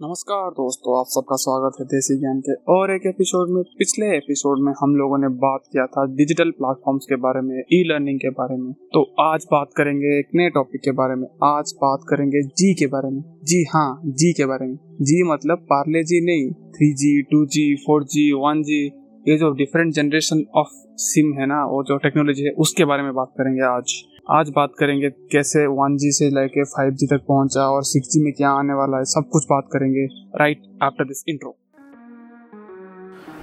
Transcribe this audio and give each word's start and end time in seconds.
नमस्कार 0.00 0.50
दोस्तों, 0.50 0.98
आप 0.98 1.06
सबका 1.08 1.36
स्वागत 1.36 1.76
है 1.80 1.84
देसी 1.86 2.14
ज्ञान 2.20 2.40
के 2.40 2.54
और 2.72 2.90
एक 2.94 3.02
एपिसोड 3.06 3.50
में। 3.50 3.62
पिछले 3.78 4.06
एपिसोड 4.06 4.58
में 4.60 4.72
हम 4.80 4.94
लोगों 4.96 5.18
ने 5.18 5.28
बात 5.28 5.60
किया 5.72 5.86
था 5.86 6.04
डिजिटल 6.16 6.50
प्लेटफॉर्म्स 6.50 7.04
के 7.04 7.16
बारे 7.16 7.40
में 7.40 7.54
ई 7.72 7.82
लर्निंग 7.86 8.18
के 8.18 8.30
बारे 8.30 8.56
में। 8.56 8.72
तो 8.72 9.02
आज 9.20 9.46
बात 9.52 9.70
करेंगे 9.76 10.18
एक 10.18 10.34
नए 10.34 10.50
टॉपिक 10.50 10.80
के 10.80 10.90
बारे 10.90 11.14
में। 11.14 11.26
आज 11.44 11.72
बात 11.76 12.00
करेंगे 12.08 12.42
जी 12.42 12.74
के 12.74 12.86
बारे 12.86 13.10
में। 13.10 13.22
जी 13.44 13.62
हाँ 13.74 14.00
जी 14.04 14.32
के 14.32 14.46
बारे 14.46 14.66
में। 14.66 14.76
जी 15.02 15.22
मतलब 15.32 15.58
पार्ले 15.58 16.02
जी 16.02 16.20
नहीं 16.26 16.52
three 16.52 16.92
G 16.94 17.22
two 17.22 17.44
G 17.46 17.74
four 17.76 18.04
G 18.04 18.30
one 18.32 18.62
G 18.62 18.82
ये 19.28 19.36
जो 19.36 19.50
डिफरेंट 19.52 19.94
जनरेशन 19.94 20.44
ऑफ़ 20.56 20.68
सिम 20.96 21.32
है 21.40 21.46
ना, 21.46 21.64
वो 21.64 21.82
जो 21.84 21.96
टेक्नोलॉजी 21.96 22.44
है, 22.44 22.50
उसके 22.50 22.84
बारे 22.84 23.02
में 23.02 23.14
बात 23.14 23.32
करेंगे 23.32 23.64
आज। 23.66 24.02
आज 24.26 24.48
बात 24.48 24.72
करेंगे 24.78 25.08
कैसे 25.32 25.64
वन 25.70 25.96
जी 25.96 26.10
से 26.12 26.28
लेके 26.30 26.62
फाइव 26.64 26.92
जी 26.92 27.06
तक 27.06 27.20
पहुँचा 27.28 27.66
और 27.70 27.82
सिक्स 27.84 28.08
जी 28.08 28.22
में 28.22 28.32
क्या 28.32 28.50
आने 28.50 28.72
वाला 28.72 28.98
है, 28.98 29.04
सब 29.04 29.28
कुछ 29.32 29.44
बात 29.50 29.68
करेंगे 29.72 30.06
राइट 30.38 30.62
आफ्टर 30.82 31.04
दिस 31.04 31.22
इंट्रो 31.28 31.54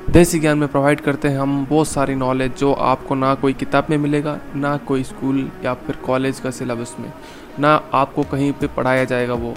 देसी 0.09 0.40
ज्ञान 0.40 0.57
में 0.57 0.67
प्रोवाइड 0.70 1.02
करते 1.02 1.27
हैं 1.27 1.40
हम 1.40 1.66
बहुत 1.66 1.88
सारी 1.88 2.16
नॉलेज 2.16 2.57
जो 2.57 2.73
आपको 2.73 3.16
ना 3.16 3.34
कोई 3.35 3.54
किताब 3.54 3.88
में 3.90 3.98
मिलेगा, 3.98 4.38
ना 4.55 4.76
कोई 4.88 5.04
स्कूल 5.04 5.49
या 5.66 5.73
फिर 5.76 5.95
कॉलेज 6.05 6.40
का 6.40 6.52
सिलेबस 6.52 6.95
में, 6.99 7.12
ना 7.59 7.73
आपको 7.93 8.23
कहीं 8.23 8.52
पे 8.52 8.68
पढ़ाया 8.68 9.04
जाएगा 9.04 9.34
वो। 9.35 9.54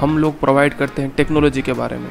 हम 0.00 0.18
लोग 0.18 0.38
प्रोवाइड 0.40 0.74
करते 0.74 1.02
हैं 1.02 1.14
टेक्नोलॉजी 1.16 1.62
के 1.62 1.72
बारे 1.72 1.98
में। 1.98 2.10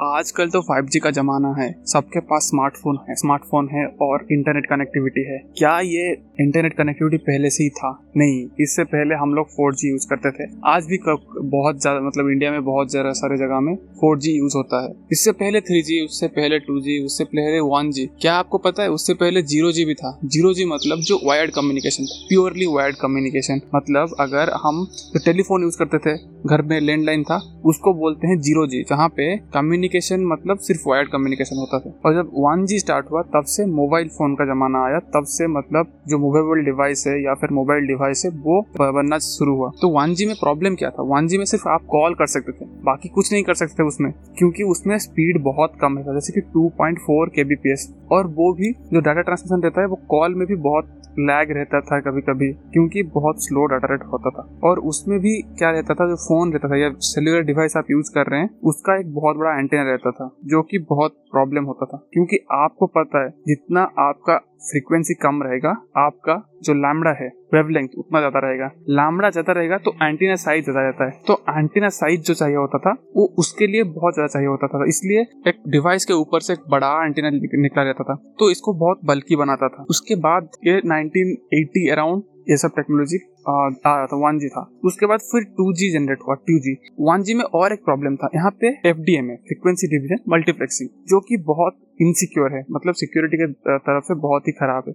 आजकल 0.00 0.48
तो 0.50 0.60
5G 0.62 1.00
का 1.00 1.10
जमाना 1.10 1.48
है। 1.58 1.68
सबके 1.86 2.20
पास 2.28 2.42
स्मार्टफ़ोन 2.42 2.98
है 3.08 3.14
स्मार्टफ़ोन 3.14 3.68
है 3.72 3.84
और 4.02 4.26
इंटरनेट 4.32 4.66
कनेक्टिविटी 4.66 5.24
है। 5.24 5.38
क्या 5.58 5.72
ये 5.80 6.06
इंटरनेट 6.40 6.76
कनेक्टिविटी 6.76 7.16
पहले 7.18 7.50
से 7.50 7.64
ही 7.64 7.70
था? 7.70 7.90
नहीं, 8.16 8.38
इससे 8.60 8.84
पहले 8.84 9.14
हम 9.14 9.34
लोग 9.34 9.48
4G 9.50 9.88
यूज़ 9.88 10.06
करते 10.08 10.30
थे। 10.30 10.48
आज 10.66 10.86
भी 10.86 10.98
बहुत 11.06 11.80
ज़्यादा 11.80 12.00
मतलब 12.00 12.30
इंडिया 12.30 12.50
में 12.50 12.64
बहुत 12.64 12.90
ज़्यादा, 12.90 13.12
सारे 13.12 13.36
जगह 13.38 13.60
में 13.60 13.74
4G 14.00 14.36
यूज़ 14.36 14.56
होता 14.56 14.82
है। 14.84 14.94
इससे 15.12 15.32
पहले 15.34 15.60
3G 15.62 16.00
उससे 16.04 16.28
पहले 16.30 16.58
2G 16.60 16.98
उससे 17.04 17.24
पहले 17.26 17.60
1G 17.70 18.06
क्या 18.20 18.34
आपको 18.36 18.58
पता 18.60 18.82
है, 18.82 18.90
उससे 18.90 19.14
पहले 19.14 19.42
ज़ीरो 19.44 19.72
जी 19.72 19.84
भी 19.84 19.94
था? 19.94 20.18
ज़ीरो 20.26 20.52
जी 20.54 20.64
मतलब 20.66 21.00
जो 21.02 21.20
wired 21.24 21.50
communication 21.50 22.04
purely 22.28 22.66
wired 22.74 22.96
communication 22.96 23.60
मतलब 23.74 24.16
अगर 24.20 24.52
हम 24.64 24.86
टेलीफोन 25.24 25.62
यूज़ 25.62 25.78
करते 25.78 25.98
थे। 26.00 26.18
घर 26.46 26.62
में 26.62 26.80
लैंडलाइन 26.80 27.22
था, 27.22 27.38
उसको 27.64 27.92
बोलते 27.94 28.26
हैं 28.26 28.38
ज़ीरो 28.40 28.66
जी, 28.66 28.82
जहाँ 28.82 29.08
पे 29.08 29.36
कम्युनिकेशन 29.54 30.24
मतलब 30.24 30.58
सिर्फ़ 30.58 30.88
वायर्ड 30.88 31.08
कम्युनिकेशन 31.08 31.56
होता 31.56 31.78
था। 31.78 31.92
और 32.06 32.14
जब 32.14 32.30
वन 32.34 32.64
जी 32.66 32.78
स्टार्ट 32.78 33.06
हुआ, 33.10 33.22
तब 33.22 33.44
से 33.46 33.66
मोबाइल 33.66 34.08
फ़ोन 34.08 34.34
का 34.34 34.44
जमाना 34.44 34.84
आया, 34.84 34.98
तब 34.98 35.24
से 35.26 35.46
मतलब 35.48 35.92
जो 36.08 36.18
मोबाइल 36.18 36.64
डिवाइस 36.64 37.04
है 37.06 37.22
या 37.22 37.34
फिर 37.34 37.50
मोबाइल 37.50 37.86
डिवाइस 37.86 38.22
है, 38.24 38.30
वो 38.30 38.60
बनना 38.82 39.18
शुरू 39.18 39.56
हुआ। 39.56 39.70
तो 39.82 39.88
वन 39.90 40.14
जी 40.14 40.26
में 40.26 40.34
प्रॉब्लम 40.34 40.74
क्या 40.74 40.90
था? 40.90 41.02
वन 41.02 41.26
जी 41.26 41.38
में 41.38 41.44
सिर्फ़ 41.44 41.68
आप 41.68 41.84
कॉल 41.88 42.14
कर 42.14 42.26
सकते 42.26 42.52
थे, 42.52 42.68
बाकी 42.84 43.08
कुछ 43.08 43.32
नहीं 43.32 43.42
कर 43.42 43.54
सकते 43.54 43.74
थे 43.74 43.86
उसमें, 43.86 44.12
क्योंकि 44.38 44.62
उसमें 44.64 44.98
स्पीड 44.98 45.42
बहुत 45.42 45.72
कम 45.80 45.98
है। 45.98 46.04
जैसे 46.04 46.32
कि 46.32 46.40
2.4 46.50 47.28
kbps, 47.36 47.80
और 48.12 48.26
वो 48.26 48.52
भी 48.52 48.72
जो 48.92 49.00
डाटा 49.00 49.20
ट्रांसमिशन 49.20 49.62
रहता 49.62 49.80
है, 49.80 49.86
वो 49.86 49.98
कॉल 50.08 50.34
में 50.34 50.46
भी 50.46 50.54
बहुत 50.56 50.96
लैग 51.18 51.50
रहता 51.50 51.80
था 51.80 51.98
कभी 52.00 52.20
कभी 52.20 52.48
क्योंकि 52.72 53.02
बहुत 53.04 53.36
स्लो 53.38 53.64
डाटा 53.66 53.88
रेट 53.90 54.02
होता 54.02 54.30
था। 54.30 54.48
और 54.64 54.78
उसमें 54.80 55.18
भी 55.20 55.40
क्या 55.58 55.70
रहता 55.70 55.94
था, 55.94 56.08
जो 56.08 56.16
फ़ोन 56.30 56.52
रहता 56.52 56.68
था 56.68 56.76
या 56.76 56.90
सेल्युलर 57.04 57.42
डिवाइस 57.42 57.76
आप 57.76 57.90
यूज़ 57.90 58.10
कर 58.14 58.30
रहे 58.30 58.40
हैं, 58.40 58.50
उसका 58.64 58.98
एक 59.00 59.14
बहुत 59.14 59.36
बड़ा 59.36 59.58
एंटेना 59.58 59.82
रहता 59.82 60.10
था, 60.10 60.30
जो 60.44 60.62
कि 60.62 60.78
बहुत 60.90 61.16
प्रॉब्लम 61.32 61.64
होता 61.64 61.86
था। 61.86 62.06
क्योंकि 62.12 62.38
आपको 62.52 62.86
पता 62.94 63.24
है, 63.24 63.30
जितना 63.48 63.82
आपका 63.98 64.36
फ्रीक्वेंसी 64.62 65.14
कम 65.14 65.42
रहेगा, 65.42 65.70
आपका 65.96 66.34
जो 66.62 66.74
लैमड़ा 66.74 67.10
है 67.20 67.28
वेवलेंथ 67.54 67.88
उतना 67.98 68.18
ज़्यादा 68.20 68.38
रहेगा। 68.38 68.70
लामड़ा 68.90 69.30
ज़्यादा 69.30 69.52
रहेगा 69.52 69.76
तो 69.78 69.92
एंटीना 70.02 70.34
साइज़ 70.36 70.64
ज़्यादा 70.64 70.80
रहता 70.80 71.04
है। 71.04 71.20
तो 71.26 71.34
एंटीना 71.50 71.88
साइज़ 71.88 72.20
जो 72.20 72.34
चाहिए 72.34 72.56
होता 72.56 72.78
था, 72.78 72.92
वो 73.16 73.24
उसके 73.38 73.66
लिए 73.66 73.82
बहुत 73.90 74.14
ज़्यादा 74.14 74.28
चाहिए 74.28 74.48
होता 74.48 74.66
था। 74.66 74.84
इसलिए 74.88 75.20
एक 75.48 75.62
डिवाइस 75.68 76.04
के 76.04 76.12
ऊपर 76.14 76.40
से 76.40 76.52
एक 76.52 76.68
बड़ा 76.70 76.92
एंटीना 77.04 77.30
निकला 77.30 77.82
रहता 77.82 78.04
था। 78.04 78.14
तो 78.38 78.50
इसको 78.50 78.74
बहुत 78.74 79.00
बल्कि 79.04 79.36
बनाता 79.36 79.68
था। 79.68 79.84
उसके 79.90 80.14
बाद 80.20 80.50
ये 80.64 80.80
1980 80.80 81.88
अराउंड 81.92 82.22
ये 82.48 82.56
सब 82.56 82.72
टेक्नोलॉजी 82.76 83.18
आ 83.48 83.68
रहा 83.86 84.06
था 84.06 84.16
वन 84.18 84.38
जी 84.38 84.48
था। 84.48 84.62
उसके 84.84 85.06
बाद 85.06 85.20
फिर 85.22 85.44
टू 85.56 85.72
जी 85.74 85.90
जनरेट 85.92 86.18
हुआ 86.26 86.34
टू 86.48 86.58
जी 86.60 86.72
वन 87.00 87.22
जी 87.22 87.34
में 87.34 87.44
और 87.44 87.72
एक 87.72 87.84
प्रॉब्लम 87.84 88.16
था। 88.16 88.28
यहाँ 88.34 88.50
पे 88.60 88.68
F 88.88 88.98
D 89.00 89.16
M 89.18 89.30
A 89.30 89.36
frequency 89.46 89.88
division 89.88 90.24
multiplexing 90.32 90.88
जो 91.08 91.20
कि 91.20 91.36
बहुत 91.46 91.78
इनसिक्योर 92.00 92.52
है 92.52 92.64
मतलब 92.72 92.94
सिक्योरिटी 92.94 93.36
के 93.36 93.46
तरफ़ 93.78 94.04
से 94.04 94.14
बहुत 94.20 94.48
ही 94.48 94.52
खराब 94.52 94.84
है। 94.88 94.94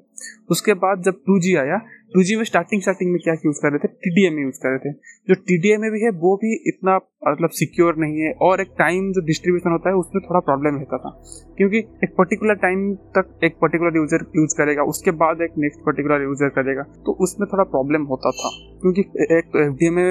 उसके 0.52 0.74
बाद 0.76 1.02
जब 1.04 1.22
टू 1.28 1.40
आया 1.60 1.78
टू 2.14 2.22
में 2.38 2.44
स्टार्टिंग 2.46 2.82
स्टार्टिंग 2.82 3.12
में 3.12 3.20
क्या 3.24 3.34
यूज़ 3.36 3.58
कर 3.62 3.72
रहे 3.72 3.80
थे? 3.80 3.88
टीडीएम 4.04 4.38
यूज़ 4.40 4.60
कर 4.60 4.70
रहे 4.70 4.80
थे। 4.80 4.92
जो 5.28 5.36
टीडीएम 5.48 5.82
भी 5.92 6.02
है, 6.02 6.10
वो 6.12 6.36
भी 6.36 6.54
इतना 6.68 6.96
मतलब 7.28 7.50
सिक्योर 7.52 7.96
नहीं 7.98 8.22
है 8.22 8.32
और 8.42 8.62
एक 8.62 8.70
टाइम 8.80 9.12
जो 9.12 9.22
डिस्ट्रीब्यूशन 9.26 9.72
होता 9.72 9.90
है, 9.90 9.96
उसमें 9.96 10.22
थोड़ा 10.24 10.40
प्रॉब्लम 10.42 10.78
रहता 10.78 10.98
था। 10.98 11.10
क्योंकि 11.58 11.78
एक 12.04 12.14
पर्टिकुलर 12.18 12.56
टाइम 12.56 12.94
तक 13.18 13.40
एक 13.44 13.58
पर्टिकुलर 13.62 13.98
यूज़र 13.98 14.26
यूज़ 14.36 14.56
करेगा, 14.58 14.84
उसके 14.86 15.12
बाद 15.14 15.42
एक 15.42 15.58
नेक्स्ट 15.58 15.86
पर्टिकुलर 15.86 16.24
यूज़र 16.24 16.50
करेगा 16.52 16.84
तो 17.06 17.18
उसमें 17.22 17.48
थोड़ा 17.54 17.64
प्रॉब्लम 17.66 18.04
होता 18.06 18.32
था। 18.32 18.50
क्योंकि 18.82 19.02
एक 19.32 19.52
तो 19.54 19.60
एफ़ 19.62 19.94
में 19.94 20.08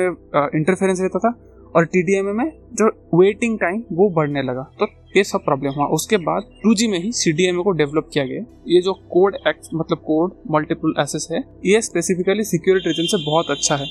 इंटरफेरेंस 0.54 1.00
रहता 1.00 1.18
था 1.18 1.32
और 1.74 1.84
टीडीएमए 1.86 2.32
में 2.34 2.50
जो 2.72 2.88
वेटिंग 3.18 3.58
टाइम 3.58 3.82
वो 3.92 4.08
बढ़ने 4.10 4.42
लगा। 4.42 4.62
तो 4.80 4.86
ये 5.16 5.24
सब 5.24 5.44
प्रॉब्लम 5.44 5.70
हुआ। 5.70 5.86
उसके 5.86 6.16
बाद 6.16 6.42
टू 6.62 6.74
में 6.90 6.98
ही 6.98 7.12
सी 7.12 7.32
को 7.62 7.70
डेवलप 7.70 8.10
किया 8.12 8.24
गया। 8.24 8.40
ये 8.68 8.80
जो 8.80 8.92
कोड 8.92 9.36
एक्ट 9.48 9.68
मतलब 9.74 9.98
कोड 9.98 10.32
मल्टीपल 10.50 10.94
एसेस 11.00 11.28
है, 11.32 11.44
ये 11.66 11.80
स्पेसिफिकली 11.80 12.44
सिक्योरिटी 12.44 12.88
रीजन 12.88 13.06
से 13.06 13.24
बहुत 13.24 13.50
अच्छा 13.50 13.76
है। 13.76 13.86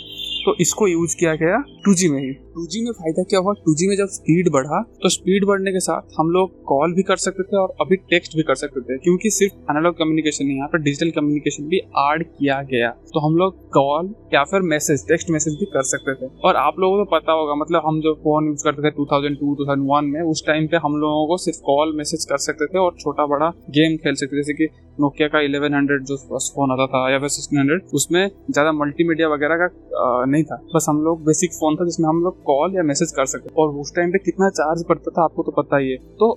तो 0.46 0.56
इसको 0.62 0.88
यूज़ 0.88 1.16
किया 1.20 1.34
गया 1.36 1.58
टू 1.86 1.92
में 2.12 2.20
ही। 2.22 2.32
टू 2.56 2.64
में 2.84 2.92
फ़ायदा 2.94 3.24
क्या 3.24 3.40
हुआ? 3.40 3.54
टू 3.56 3.74
में 3.88 3.96
जब 3.98 4.08
स्पीड 4.10 4.50
बढ़ा 4.54 4.82
तो 5.04 5.10
स्पीड 5.10 5.46
बढ़ने 5.46 5.72
के 5.72 5.80
साथ 5.82 6.20
हम 6.20 6.30
लोग 6.32 6.52
कॉल 6.66 6.94
भी 6.94 7.04
कर 7.04 7.18
सकते 7.18 7.44
थे 7.44 7.58
और 7.58 7.74
अभी 7.82 7.96
टेक्स्ट 8.10 8.36
भी 8.38 8.44
कर 8.44 8.56
सकते 8.56 8.82
थे, 8.82 8.98
क्योंकि 9.00 9.30
सिर्फ़ 9.32 9.72
एनालॉग 9.72 9.98
कम्युनिकेशन 9.98 10.46
नहीं, 10.46 10.58
यहाँ 10.58 10.68
पर 10.70 10.82
डिजिटल 10.82 11.12
कम्युनिकेशन 11.12 11.68
भी 11.70 11.78
ऐड 12.02 12.24
किया 12.30 12.62
गया। 12.72 12.90
तो 13.14 13.20
हम 13.20 13.36
लोग 13.38 13.58
कॉल 13.74 14.14
या 14.34 14.44
फिर 14.52 14.62
मैसेज 14.68 15.08
टेक्स्ट 15.08 15.30
मैसेज 15.32 15.54
भी 15.60 15.66
कर 15.74 15.84
सकते 15.86 16.14
थे। 16.16 16.30
और 16.46 16.56
आप 16.58 16.80
लोगों 16.80 16.98
को 16.98 17.10
पता 17.12 17.32
होगा 17.34 17.56
मतलब 17.56 17.82
हम 17.86 18.00
जो 18.02 18.14
फ़ोन 18.24 18.48
यूज़ 18.48 18.64
करते 18.64 18.82
थे 18.82 18.92
2002 18.94 19.56
2001 19.56 20.12
में, 20.14 20.22
उस 20.24 20.44
टाइम 20.48 20.68
पे 20.68 20.78
हम 20.86 20.96
लोगों 21.02 21.28
को 21.28 21.38
सिर्फ़ 21.40 21.60
कॉल 21.66 21.96
मैसेज 21.98 22.26
कर 22.26 22.38
सकते 22.46 22.68
थे 22.68 22.80
और 22.80 22.96
छोटा 23.00 23.26
बड़ा 23.28 23.50
गेम 23.72 23.98
खेल 23.98 24.16
सकते 24.16 24.36
थे। 24.36 24.42
जैसे 24.42 24.54
कि 24.54 24.68
नोकिया 25.00 25.28
का 25.28 25.40
1100 25.42 26.04
जो 26.06 26.16
फ़र्स्ट 26.20 26.54
फ़ोन 26.56 26.72
आता 26.72 26.86
था, 26.88 27.10
या 27.12 27.20
फिर 27.20 27.30
1600 27.30 27.94
उसमें 27.96 28.28
ज़्यादा 28.52 28.72
मल्टीमीडिया 28.74 29.28
वगैरह 29.30 29.56
का 29.58 30.26
नहीं 30.34 30.44
था। 30.44 30.56
बस 30.76 30.86
हम 30.90 31.02
लोग 31.04 31.24
बेसिक 31.26 31.54
फ़ोन 31.54 31.76
था 31.76 31.86
जिसमें 31.86 32.08
हम 32.10 32.22
लोग 32.24 32.42
कॉल 32.44 32.76
या 32.76 32.84
मैसेज 32.84 33.12
कर 33.12 33.26
सकते 33.28 33.50
और 33.58 33.76
उस 33.82 33.94
टाइम 33.96 34.12
पे 34.12 34.20
कितना 34.22 34.50
चार्ज 34.52 34.84
पड़ता 34.90 35.12
था 35.12 35.24
आपको 35.24 35.44
तो 35.44 35.52
पता 35.54 35.78
ही 35.78 35.92
है। 35.92 35.98
तो 36.20 36.32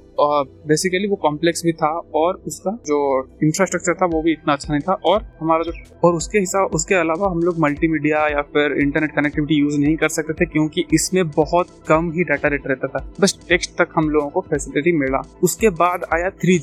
बेसिकली 0.68 1.08
वो 1.08 1.16
कॉम्प्लेक्स 1.22 1.64
भी 1.64 1.72
था 1.74 1.88
और 2.16 2.42
उसका 2.46 2.76
जो 2.86 2.98
इंफ्रास्ट्रक्चर 3.44 3.94
था 3.94 4.06
वो 4.06 4.22
भी 4.22 4.32
इतना 4.32 4.52
अच्छा 4.52 4.72
नहीं 4.72 4.82
था। 4.82 4.92
और 5.06 5.22
हमारा 5.40 5.62
जो, 5.62 5.72
और 6.04 6.14
उसके 6.14 6.38
हिसाब 6.38 6.74
उसके 6.74 6.94
अलावा 6.94 7.30
हम 7.30 7.40
लोग 7.40 7.58
मल्टीमीडिया 7.60 8.26
या 8.28 8.42
फिर 8.54 8.72
इंटरनेट 8.78 9.14
कनेक्टिविटी 9.16 9.54
यूज़ 9.54 9.78
नहीं 9.80 9.96
कर 9.96 10.08
सकते 10.10 10.32
थे 10.34 10.46
क्योंकि 10.46 10.84
इसमें 10.94 11.26
बहुत 11.30 11.68
कम 11.88 12.10
ही 12.12 12.24
डाटा 12.24 12.48
रेट 12.48 12.66
रहता 12.66 12.88
था। 12.88 13.04
बस 13.20 13.38
टेक्स्ट 13.48 13.76
तक 13.78 13.88
हम 13.96 14.10
लोगों 14.10 14.28
को 14.30 14.40
फैसिलिटी 14.50 14.92
मिला। 14.98 15.22
उसके 15.42 15.70
बाद 15.76 16.06
आया 16.14 16.30
थ्री 16.36 16.58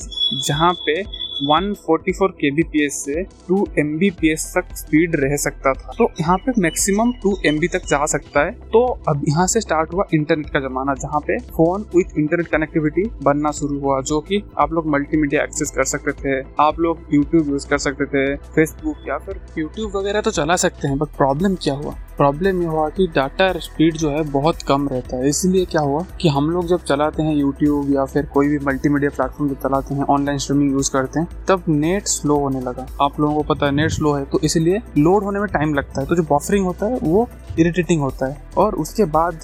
जहाँ 0.48 0.74
पे 0.86 1.02
144 1.44 2.34
kbps 2.42 2.98
से 3.04 3.24
2 3.52 3.60
mbps 3.84 4.46
तक 4.56 4.76
स्पीड 4.76 5.16
रह 5.16 5.36
सकता 5.38 5.74
था। 5.74 5.94
तो 5.98 6.10
यहाँ 6.20 6.38
पे 6.38 6.52
मैक्सिमम 6.62 7.12
2 7.26 7.34
mb 7.52 7.72
तक 7.74 7.88
जा 7.88 8.06
सकता 8.06 8.46
है। 8.46 8.52
तो 8.74 8.86
अब 9.10 9.24
यहाँ 9.28 9.48
से 9.48 9.62
स्टार्ट 9.62 9.94
हुआ 9.94 10.04
इंटरनेट 10.14 10.50
का 10.50 10.60
जमाना, 10.60 10.94
जहाँ 10.94 11.20
पे 11.20 11.38
फ़ोन 11.40 11.86
विथ 11.96 12.18
इंटरनेट 12.18 12.48
कनेक्टिविटी 12.48 13.04
बनना 13.24 13.52
शुरू 13.52 13.80
हुआ, 13.80 14.02
जो 14.02 14.20
कि 14.20 14.42
आप 14.60 14.74
लोग 14.74 14.88
मल्टीमीडिया 14.88 15.44
एक्सेस 15.44 15.72
कर 15.72 15.84
सकते 15.84 16.12
थे, 16.14 16.40
आप 16.60 16.80
लोग 16.80 17.00
यूट्यूब 17.14 17.50
यूज़ 17.50 17.68
कर 17.68 17.78
सकते 17.78 18.06
थे 18.06 18.36
फेसबुक 18.36 19.08
या 19.08 19.18
फिर 19.18 19.40
यूट्यूब 19.58 19.96
वगैरह 19.96 20.22
तो 20.22 20.32
चला 20.32 20.56
सकते 20.56 20.88
हैं 20.88 20.98
बट 20.98 21.18
प्रॉब्लम 21.18 21.56
क्या 21.56 21.74
हुआ? 21.74 21.96
प्रॉब्लम 22.18 22.62
ये 22.62 22.68
हुआ 22.68 22.88
कि 22.90 23.08
डाटा 23.16 23.52
स्पीड 23.60 23.98
जो 23.98 24.10
है 24.10 24.24
बहुत 24.32 24.62
कम 24.68 24.88
रहता 24.90 25.18
है। 25.18 25.30
इसलिए 25.30 25.66
क्या 25.66 25.82
हुआ 25.82 26.06
कि 26.22 26.30
हम 26.30 26.50
लोग 26.52 26.68
जब 26.68 26.84
चलाते 26.84 27.24
हैं 27.24 27.36
यूट्यूब 27.36 27.94
या 27.94 28.06
फिर 28.06 28.26
कोई 28.34 28.48
भी 28.48 28.60
मल्टीमीडिया 28.66 29.10
प्लेटफॉर्म 29.12 29.50
जब 29.50 29.62
चलाते 29.62 29.96
हैं 29.96 30.06
ऑनलाइन 30.10 30.40
स्ट्रीमिंग 30.40 30.72
यूज़ 30.72 30.92
करते 30.92 31.20
हैं, 31.20 31.28
तब 31.50 31.64
नेट 31.70 32.08
स्लो 32.08 32.38
होने 32.40 32.62
लगा। 32.62 32.88
आप 33.02 33.20
लोगों 33.20 33.36
को 33.36 33.54
पता 33.54 33.66
है 33.66 33.72
नेट 33.74 33.92
स्लो 33.92 34.14
है 34.14 34.26
तो 34.26 34.40
इसलिए 34.44 34.82
लोड 34.98 35.24
होने 35.24 35.40
में 35.40 35.48
टाइम 35.50 35.74
लगता 35.74 36.02
है। 36.02 36.08
तो 36.08 36.16
जो 36.16 36.24
बफरिंग 36.32 36.66
होता 36.66 36.86
है, 36.86 37.00
वो 37.00 37.28
इरिटेटिंग 37.60 38.02
होता 38.02 38.26
है। 38.26 38.42
और 38.58 38.76
उसके 38.76 39.06
बाद 39.08 39.40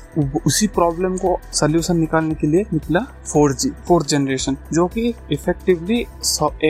उसी 0.46 0.68
प्रॉब्लम 0.70 1.16
को 1.18 1.38
सोल्यूशन 1.54 1.98
निकालने 1.98 2.36
के 2.36 2.48
लिए 2.48 2.66
निकला 2.74 3.00
फोर 3.24 3.54
जी 3.54 3.70
फोर्थ 3.88 4.08
जनरेशन 4.08 4.58
जो 4.74 4.86
कि 4.88 5.14
effectively 5.32 6.02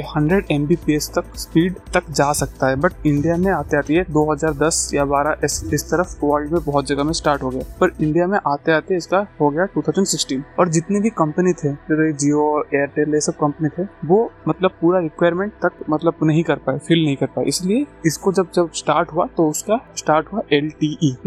hundred 0.09 0.45
M 0.51 0.65
B 0.67 0.75
P 0.85 0.95
S 0.95 1.09
तक 1.15 1.35
स्पीड 1.37 1.75
तक 1.93 2.09
जा 2.11 2.31
सकता 2.33 2.67
है। 2.67 2.75
बट 2.77 3.05
इंडिया 3.05 3.35
में 3.37 3.51
आते 3.51 3.77
आते 3.77 4.03
दो 4.09 4.31
हज़ार 4.31 4.53
दस 4.57 4.89
या 4.93 5.03
12 5.07 5.45
तरफ़ 5.91 6.15
वर्ल्ड 6.23 6.51
में 6.51 6.61
बहुत 6.65 6.87
जगह 6.87 7.03
में 7.03 7.13
स्टार्ट 7.13 7.43
हो 7.43 7.49
गया। 7.49 7.63
पर 7.79 7.91
इंडिया 8.01 8.27
में 8.27 8.37
आते 8.47 8.71
आते 8.71 8.97
इसका 8.97 9.25
हो 9.41 9.49
गया 9.49 9.65
2016 9.75 10.43
और 10.59 10.69
जितने 10.69 10.99
भी 10.99 11.09
कंपनी 11.15 11.53
थे 11.53 11.73
जियो 11.91 12.43
एयरटेल 12.65 13.13
ये 13.13 13.21
सब 13.21 13.33
कंपनी 13.35 13.69
थे, 13.69 13.83
वो 14.05 14.31
मतलब 14.47 14.71
पूरा 14.81 14.99
रिक्वायरमेंट 14.99 15.53
तक 15.63 15.85
मतलब 15.89 16.13
नहीं 16.23 16.43
कर 16.43 16.55
पाए 16.57 16.77
फिल 16.79 17.03
नहीं 17.03 17.15
कर 17.15 17.25
पाए। 17.27 17.45
इसलिए 17.45 17.85
इसको 18.05 18.31
जब 18.33 18.47
जब 18.55 18.71
स्टार्ट 18.75 19.11
हुआ 19.11 19.25
तो 19.37 19.47
उसका 19.49 19.79
स्टार्ट 19.97 20.31
हुआ 20.33 20.41
एल 20.53 20.71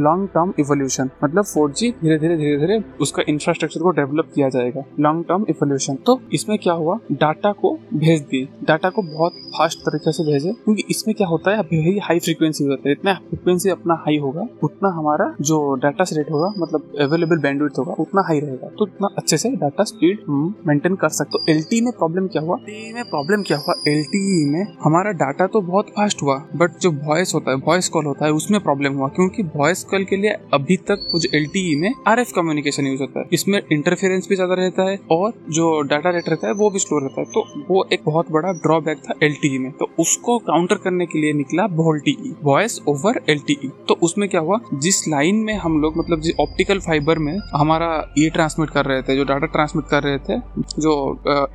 लॉन्ग 0.00 0.28
टर्म 0.28 0.52
इवोल्यूशन 0.58 1.10
मतलब 1.24 1.44
फोर 1.44 1.70
धीरे 1.72 2.18
धीरे 2.18 2.36
धीरे 2.36 2.56
धीरे 2.58 2.82
उसका 3.00 3.22
इंफ्रास्ट्रक्चर 3.28 3.80
को 3.80 3.90
डेवलप 3.92 4.30
किया 4.34 4.48
जाएगा। 4.48 4.82
लॉन्ग 5.00 5.24
टर्म 5.24 5.44
इवोल्यूशन 5.48 5.94
तो 6.06 6.20
इसमें 6.32 6.58
क्या 6.58 6.72
हुआ? 6.74 6.98
डाटा 7.12 7.52
को 7.54 7.72
भेज 7.94 8.20
दिए। 8.22 8.48
डाटा 8.64 8.90
को 8.90 9.02
बहुत 9.04 9.32
फास्ट 9.54 9.78
तरीके 9.80 10.12
से 10.12 10.24
भेजे, 10.24 10.52
क्योंकि 10.54 10.84
इसमें 10.90 11.14
क्या 11.16 11.26
होता 11.28 11.50
है 11.50 11.98
हाई 12.00 12.18
फ्रीक्वेंसी 12.18 12.64
होता 12.64 12.88
है। 12.88 12.92
इतना 12.92 13.14
फ्रीक्वेंसी 13.20 13.70
अपना 13.70 13.94
हाई 14.00 14.18
होगा 14.18 14.46
उतना 14.62 14.88
हमारा 14.92 15.32
जो 15.42 15.58
डाटा 15.76 16.04
रेट 16.12 16.30
होगा 16.30 16.52
मतलब 16.58 16.92
अवेलेबल 17.00 17.38
बैंडविड्थ 17.40 17.78
होगा, 17.78 17.94
उतना 18.00 18.22
हाई 18.26 18.40
रहेगा। 18.40 18.68
तो 18.68 18.84
उतना 18.84 19.08
अच्छे 19.18 19.36
से 19.38 19.50
डाटा 19.56 19.84
स्पीड 19.84 20.24
मेंटेन 20.68 20.94
कर 20.96 21.08
सकते 21.10 21.30
तो 21.32 21.52
एल 21.52 21.82
में 21.82 21.92
प्रॉब्लम 21.94 22.26
क्या 22.28 22.42
हुआ? 22.42 22.56
में 22.94 23.04
प्रॉब्लम 23.04 23.42
क्या 23.42 23.56
हुआ? 23.58 23.74
एलटीई 23.88 24.44
में 24.50 24.66
हमारा 24.82 25.10
डाटा 25.18 25.46
तो 25.46 25.60
बहुत 25.62 25.88
फास्ट 25.96 26.22
हुआ 26.22 26.36
बट 26.56 26.78
जो 26.80 26.90
वॉइस 27.04 27.32
होता 27.34 27.50
है 27.50 27.56
वॉइस 27.66 27.88
कॉल 27.88 28.04
होता 28.04 28.24
है, 28.24 28.32
उसमें 28.32 28.60
प्रॉब्लम 28.62 28.94
हुआ, 28.94 29.08
क्योंकि 29.08 29.42
वॉइस 29.56 29.82
कॉल 29.84 30.04
के 30.04 30.16
लिए 30.16 30.36
अभी 30.54 30.76
तक 30.88 31.08
कुछ 31.12 31.34
एल 31.34 31.48
में 31.80 31.92
आर 32.08 32.18
एफ़ 32.18 32.32
कम्युनिकेशन 32.36 32.86
यूज़ 32.86 33.00
होता 33.00 33.20
है। 33.20 33.26
इसमें 33.32 33.60
इंटरफेरेंस 33.62 34.26
भी 34.28 34.34
ज़्यादा 34.34 34.54
रहता 34.54 34.88
है 34.90 34.98
और 35.12 35.32
जो 35.50 35.80
डाटा 35.82 36.10
रेट 36.10 36.28
रहता 36.28 36.46
है, 36.46 36.52
वो 36.54 36.70
भी 36.70 36.78
स्लो 36.78 36.98
रहता 36.98 37.20
है। 37.20 37.26
तो 37.28 37.44
वो 37.70 37.84
एक 37.92 38.02
बहुत 38.06 38.30
बड़ा 38.32 38.52
ड्रॉबैक 38.62 38.98
था 39.00 39.14
एल 39.22 39.36
में। 39.60 39.70
तो 39.72 39.88
उसको 39.98 40.38
काउंटर 40.42 40.76
करने 40.84 41.06
के 41.06 41.20
लिए 41.20 41.32
निकला 41.34 41.64
वोल्टी 41.74 42.16
वॉइस 42.42 42.80
ओवर 42.88 43.20
LTE 43.30 43.68
तो 43.88 43.94
उसमें 44.02 44.28
क्या 44.28 44.40
हुआ, 44.42 44.58
जिस 44.74 45.06
लाइन 45.08 45.36
में 45.36 45.54
हम 45.54 45.80
लोग 45.80 45.96
मतलब 45.98 46.20
जिस 46.20 46.36
ऑप्टिकल 46.40 46.78
फाइबर 46.80 47.18
में 47.18 47.36
हमारा 47.54 47.88
ये 48.18 48.28
ट्रांसमिट 48.30 48.70
कर 48.70 48.84
रहे 48.84 49.02
थे, 49.02 49.16
जो 49.16 49.24
डाटा 49.24 49.46
ट्रांसमिट 49.48 49.86
कर 49.86 50.02
रहे 50.02 50.18
थे, 50.18 50.38
जो 50.78 50.92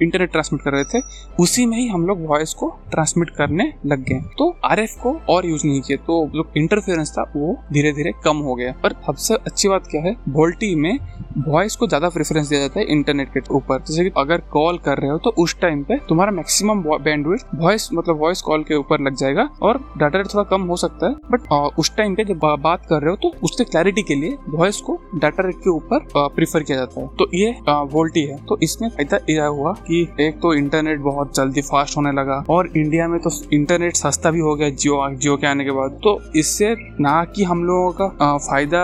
इंटरनेट 0.01 0.31
ट्रांसमिट 0.31 0.62
कर 0.62 0.72
रहे 0.72 0.84
थे, 0.84 1.01
उसी 1.39 1.66
में 1.66 1.78
ही 1.78 1.88
हम 1.88 2.06
लोग 2.07 2.25
वॉइस 2.28 2.54
को 2.54 2.69
ट्रांसमिट 2.92 3.30
करने 3.30 3.72
लग 3.86 4.04
गए। 4.04 4.22
तो 4.38 4.50
आरएफ 4.66 4.95
को 5.04 5.13
और 5.30 5.45
यूज़ 5.45 5.68
नहीं 5.68 5.81
किया 5.81 5.98
तो 5.98 6.25
जो 6.34 6.50
इंटरफेरेंस 6.57 7.12
था, 7.12 7.31
वो 7.36 7.57
धीरे 7.74 7.92
धीरे 7.94 8.12
कम 8.25 8.38
हो 8.39 8.56
गया। 8.56 8.74
पर 8.84 8.94
सबसे 9.07 9.36
अच्छी 9.36 9.69
बात 9.69 9.88
क्या 9.88 10.01
है 10.01 10.16
वोल्टी 10.30 10.74
में 10.75 10.98
वॉइस 11.38 11.75
को 11.75 11.88
ज़्यादा 11.88 12.10
प्रेफरेंस 12.10 12.48
दिया 12.50 12.60
जाता 12.60 12.80
है 12.80 12.86
इंटरनेट 12.92 13.30
के 13.30 13.39
ऊपर। 13.56 13.81
जैसे 13.88 14.04
कि 14.04 14.12
अगर 14.18 14.42
कॉल 14.51 14.78
कर 14.86 14.98
रहे 14.98 15.10
हो 15.12 15.18
तो 15.19 15.30
उस 15.39 15.56
टाइम 15.62 15.84
पे 15.84 15.98
तुम्हारा 16.10 16.31
मैक्सिमम 16.31 16.81
बैंडविड्थ 17.00 17.56
वॉइस 17.56 17.89
मतलब 17.94 18.19
वॉइस 18.22 18.42
कॉल 18.42 18.63
के 18.63 18.75
ऊपर 18.75 19.01
लग 19.01 19.16
जाएगा 19.16 19.48
और 19.63 19.80
डाटा 19.98 20.18
रेट 20.18 20.28
थोड़ा 20.34 20.44
कम 20.50 20.62
हो 20.63 20.75
सकता 20.78 21.07
है। 21.07 21.13
बट 21.31 21.75
उस 21.80 21.95
टाइम 21.98 22.16
पे 22.16 22.24
जब 22.25 22.39
बात 22.60 22.86
कर 22.89 23.01
रहे 23.01 23.10
हो 23.10 23.16
तो 23.22 23.31
उसके 23.44 23.63
क्लैरिटी 23.63 24.01
के 24.04 24.16
लिए 24.16 24.38
वॉइस 24.50 24.81
को 24.81 25.00
डाटा 25.16 25.44
रेट 25.44 25.56
के 25.57 25.69
ऊपर 25.69 26.07
प्रीफर 26.16 26.63
किया 26.63 26.78
जाता 26.78 27.01
है। 27.01 27.07
तो 27.19 27.30
ये 27.34 27.51
वोल्टी 27.68 28.24
है। 28.24 28.38
तो 28.45 28.57
इसमें 28.63 28.90
फ़ायदा 28.90 29.19
यह 29.30 29.45
हुआ 29.48 29.74
कि 29.88 30.01
एक 30.22 30.40
तो 30.42 30.54
इंटरनेट 30.56 31.00
बहुत 31.01 31.36
जल्दी 31.36 31.62
फास्ट 31.63 31.98
होने 31.98 32.12
लगा 32.13 32.44
और 32.50 32.72
इंडिया 32.78 33.07
में 33.07 33.19
तो 33.19 33.30
इंटरनेट 33.54 33.95
सस्ता 33.95 34.31
भी 34.31 34.40
हो 34.40 34.56
गया 34.56 34.69
जियो 34.72 34.98
जियो 35.12 35.38
के 35.38 35.48
आने 35.48 35.66
के 35.66 35.72
बाद। 35.72 36.00
तो 36.04 36.19
इससे 36.36 36.74
ना 37.01 37.24
कि 37.36 37.44
हम 37.44 37.63
लोगों 37.66 37.92
का 38.00 38.38
फ़ायदा 38.40 38.81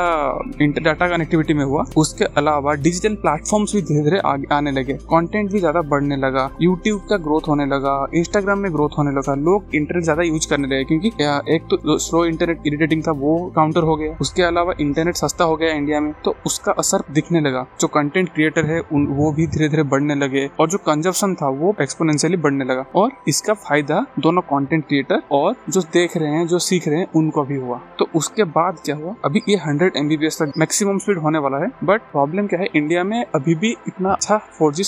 डाटा 0.62 1.08
कनेक्टिविटी 1.08 1.54
में 1.54 1.64
हुआ, 1.64 1.84
उसके 1.98 2.26
अलावा 2.44 2.74
डिजिटल 2.84 3.16
प्लेटफॉर्म्स 3.18 3.76
भी 3.76 3.82
धीरे 3.84 4.04
धीरे 4.04 4.20
आने 4.54 4.72
लगे। 4.72 4.94
कंटेंट 5.10 5.52
भी 5.52 5.60
ज़्यादा 5.60 5.82
बढ़ने 5.90 6.16
लगा 6.18 6.50
यूट्यूब 6.62 7.02
का 7.10 7.18
ग्रोथ 7.20 7.48
होने 7.48 7.66
लगा 7.68 7.94
इंस्टाग्राम 8.16 8.60
में 8.60 8.72
ग्रोथ 8.74 8.98
होने 8.98 9.12
लगा। 9.12 9.34
लोग 9.42 9.76
इंटरनेट 9.76 10.04
ज़्यादा 10.04 10.24
यूज़ 10.24 10.48
करने 10.50 10.68
लगे, 10.68 10.84
क्योंकि 10.84 11.08
एक 11.56 11.68
तो 11.72 11.98
स्लो 12.00 12.24
इंटरनेट 12.26 12.68
इरिटेटिंग 12.68 13.04
था, 13.04 13.12
वो 13.14 13.52
काउंटर 13.56 13.84
हो 13.84 13.96
गया। 13.96 14.16
उसके 14.22 14.44
अलावा 14.44 14.74
इंटरनेट 14.82 15.16
सस्ता 15.16 15.44
हो 15.44 15.56
गया 15.56 15.74
इंडिया 15.74 16.00
में 16.00 16.12
तो 16.26 16.36
उसका 16.46 16.72
असर 16.80 17.04
दिखने 17.14 17.42
लगा। 17.42 17.66
जो 17.82 17.88
कंटेंट 17.90 18.30
क्रिएटर 18.30 18.66
है 18.66 18.80
वो 18.92 19.32
भी 19.34 19.48
धीरे 19.48 19.70
धीरे 19.70 19.84
बढ़ने 19.86 20.16
लगे 20.16 20.50
और 20.60 20.70
जो 20.70 20.78
कंजप्शन 20.80 21.36
था, 21.36 21.50
वो 21.50 21.76
एक्सपोनेंशियली 21.82 22.38
बढ़ने 22.40 22.66
लगा। 22.66 22.86
और 22.96 23.12
इसका 23.28 23.54
फ़ायदा 23.56 24.06
दोनों 24.20 24.42
कंटेंट 24.44 24.86
क्रिएटर 24.88 25.22
और 25.32 25.56
जो 25.70 25.82
देख 25.94 26.18
रहे 26.18 26.30
हैं, 26.30 26.46
जो 26.48 26.60
सीख 26.62 26.88
रहे 26.88 27.00
हैं, 27.00 27.08
उनको 27.16 27.44
भी 27.44 27.56
हुआ। 27.58 27.80
तो 28.00 28.08
उसके 28.16 28.44
बाद 28.52 28.78
क्या 28.86 28.96
हुआ? 28.96 29.14
अभी 29.26 29.42
ये 29.50 29.56
हंड्रेड 29.60 29.98
एमबीबीएस 29.98 30.42
तक 30.42 30.54
मैक्सिमम 30.58 30.98
स्पीड 31.00 31.18
होने 31.20 31.40
वाला 31.40 31.58
है 31.58 31.68
बट 31.84 32.02
प्रॉब्लम 32.12 32.33
क्या 32.42 32.60
है? 32.60 32.68
इंडिया 32.76 33.04
में 33.04 33.24
अभी 33.36 33.56
भी 33.56 33.70
इतना 33.88 34.12
अच्छा 34.12 34.38
फोर 34.58 34.74
जी 34.74 34.84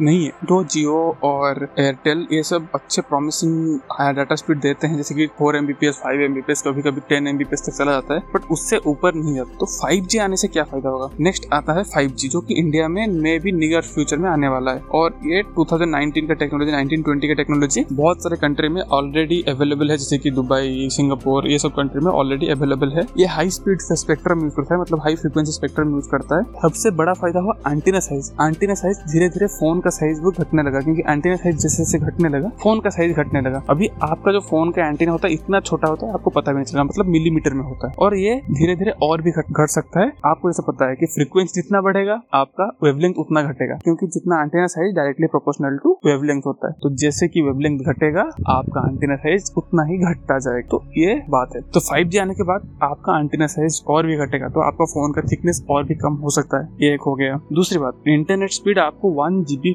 नहीं 0.00 0.24
है। 0.24 0.30
तो 0.48 0.62
जियो 0.64 0.96
और 1.24 1.68
एयरटेल 1.78 2.26
ये 2.32 2.42
सब 2.42 2.66
अच्छे 2.74 3.02
प्रॉमिसिंग 3.02 3.78
डाटा 4.16 4.34
स्पीड 4.34 4.60
देते 4.60 4.86
हैं। 4.86 4.96
जैसे 4.96 5.14
कि 5.14 5.26
four 5.38 5.56
M 5.56 5.66
B 5.66 5.72
P 5.72 5.86
S 5.86 6.00
five 6.04 6.20
M 6.22 6.34
B 6.34 6.40
P 6.40 6.52
S 6.52 6.62
कभी 6.62 6.82
कभी 6.82 7.00
ten 7.08 7.26
M 7.26 7.38
B 7.38 7.44
P 7.44 7.54
S 7.54 7.62
तक 7.66 7.72
चला 7.74 7.92
जाता 7.92 8.14
है 8.14 8.20
बट 8.34 8.50
उससे 8.50 8.76
ऊपर 8.86 9.14
नहीं 9.14 9.34
जाता 9.34 9.56
तो 9.60 9.66
फाइव 9.66 10.04
जी 10.04 10.18
आने 10.18 10.36
से 10.36 10.48
क्या 10.48 10.64
फ़ायदा 10.64 10.88
होगा? 10.88 11.08
नेक्स्ट 11.20 11.46
आता 11.54 11.72
है 11.72 11.82
फाइव 11.84 12.10
जी 12.12 12.28
जो 12.28 12.40
कि 12.40 12.54
इंडिया 12.54 12.88
में 12.88 13.06
मे 13.22 13.38
भी 13.38 13.52
नियर 13.52 13.82
फ्यूचर 13.84 14.16
में 14.16 14.28
आने 14.30 14.48
वाला 14.48 14.72
है। 14.72 14.80
और 14.94 15.18
ये 15.24 15.42
2019 15.54 16.26
का 16.28 16.34
टेक्नोलॉजी 16.34 16.72
1920 16.72 17.28
का 17.28 17.34
टेक्नोलॉजी 17.34 17.84
बहुत 17.92 18.22
सारे 18.22 18.36
कंट्री 18.36 18.68
में 18.68 18.80
ऑलरेडी 18.82 19.42
अवेलेबल 19.48 19.90
है। 19.90 19.96
जैसे 19.96 20.18
कि 20.18 20.30
दुबई 20.30 20.88
सिंगापुर 20.92 21.48
ये 21.48 21.58
सब 21.58 21.70
कंट्री 21.72 22.04
में 22.04 22.10
ऑलरेडी 22.12 22.48
अवेलेबल 22.48 22.92
है। 22.92 23.06
ये 23.18 23.26
हाई 23.28 23.50
स्पीड 23.50 23.78
स्पेक्ट्रम 23.94 24.42
यूज़ 24.42 24.54
करता 24.54 24.74
है 24.74 24.80
मतलब 24.80 25.00
हाई 25.00 25.16
फ्रिक्वेंसी 25.16 25.52
स्पेक्ट्रम 25.52 25.90
यूज़ 25.90 26.08
करता 26.08 26.36
है। 26.36 26.42
सबसे 26.62 26.90
बड़ा 26.92 27.12
फ़ायदा 27.12 27.40
हुआ 27.40 27.54
एंटीना 27.68 28.00
साइज़। 28.00 28.30
एंटीना 28.42 28.74
साइज़ 28.74 28.98
धीरे 29.12 29.28
धीरे 29.28 29.46
फ़ोन 29.48 29.80
का 29.80 29.90
साइज़ 29.90 30.20
भी 30.20 30.30
घटने 30.34 30.62
लगा, 30.62 30.80
क्योंकि 30.80 31.02
एंटीना 31.08 31.36
साइज़ 31.36 31.56
जैसे 31.56 31.76
जैसे 31.76 31.98
घटने 32.00 32.28
लगा, 32.28 32.48
फ़ोन 32.62 32.80
का 32.80 32.90
साइज़ 32.90 33.12
घटने 33.14 33.40
लगा। 33.40 33.62
अभी 33.70 33.88
आपका 34.02 34.32
जो 34.32 34.40
फ़ोन 34.40 34.70
का 34.70 34.86
एंटीना 34.86 35.12
होता 35.12 35.28
है, 35.28 35.34
इतना 35.34 35.60
छोटा 35.60 35.88
होता 35.88 36.06
है, 36.06 36.12
आपको 36.12 36.30
पता 36.30 36.52
भी 36.52 36.56
नहीं 36.56 36.64
चला 36.64 36.84
मतलब 36.84 37.06
मिलीमीटर 37.06 37.54
में 37.54 37.64
होता 37.64 37.88
है। 37.88 37.94
और 37.98 38.16
ये 38.16 38.34
धीरे 38.50 38.76
धीरे 38.76 38.90
और 39.02 39.22
भी 39.22 39.30
घट 39.30 39.68
सकता 39.68 40.00
है। 40.00 40.12
आपको 40.26 40.50
जैसे 40.50 40.62
पता 40.62 40.88
है 40.88 40.96
कि 40.96 41.06
फ्रिक्वेंसी 41.06 41.60
जितना 41.60 41.80
बढ़ेगा, 41.80 42.20
आपका 42.34 42.64
वेवलेंथ 42.84 43.14
उतना 43.18 43.42
घटेगा, 43.42 43.74
क्योंकि 43.84 44.06
जितना 44.08 44.40
antenna 44.42 44.66
size 44.68 44.94
directly 44.96 45.26
proportional 45.26 45.78
to 45.84 45.92
wavelength 46.06 46.42
होता 46.46 46.68
है। 46.68 46.74
तो 46.82 46.94
जैसे 46.96 47.28
कि 47.28 47.42
वेवलेंथ 47.42 47.78
घटेगा, 47.88 48.28
आपका 48.48 48.88
एंटीना 48.88 49.16
साइज़ 49.16 49.52
उतना 49.58 49.84
ही 49.84 49.98
घटता 50.04 50.38
जाएगा। 50.38 50.68
तो 50.70 50.82
ये 50.98 51.14
बात 51.30 51.54
है। 51.56 51.60
तो 51.74 51.80
फाइव 51.80 52.10
आने 52.20 52.34
के 52.34 52.42
बाद 52.44 52.68
आपका 52.82 53.18
एंटीना 53.18 53.46
साइज़ 53.48 53.80
और 53.88 54.06
भी 54.06 54.16
घटेगा 54.16 54.48
तो 54.48 54.60
आपका 54.60 54.84
फ़ोन 54.84 55.12
का 55.12 55.22
थिकनेस 55.22 55.64
और 55.70 55.84
भी 55.84 55.94
कम 55.96 56.14
हो 56.14 56.30
सकता 56.36 56.62
है, 56.62 56.68
ये 56.80 56.92
एक 56.94 57.02
हो 57.02 57.14
गया। 57.14 57.40
दूसरी 57.52 57.78
बात 57.78 58.08
इंटरनेट 58.08 58.50
स्पीड 58.50 58.78
आपको 58.78 59.10
वन 59.14 59.42
जीबी 59.44 59.72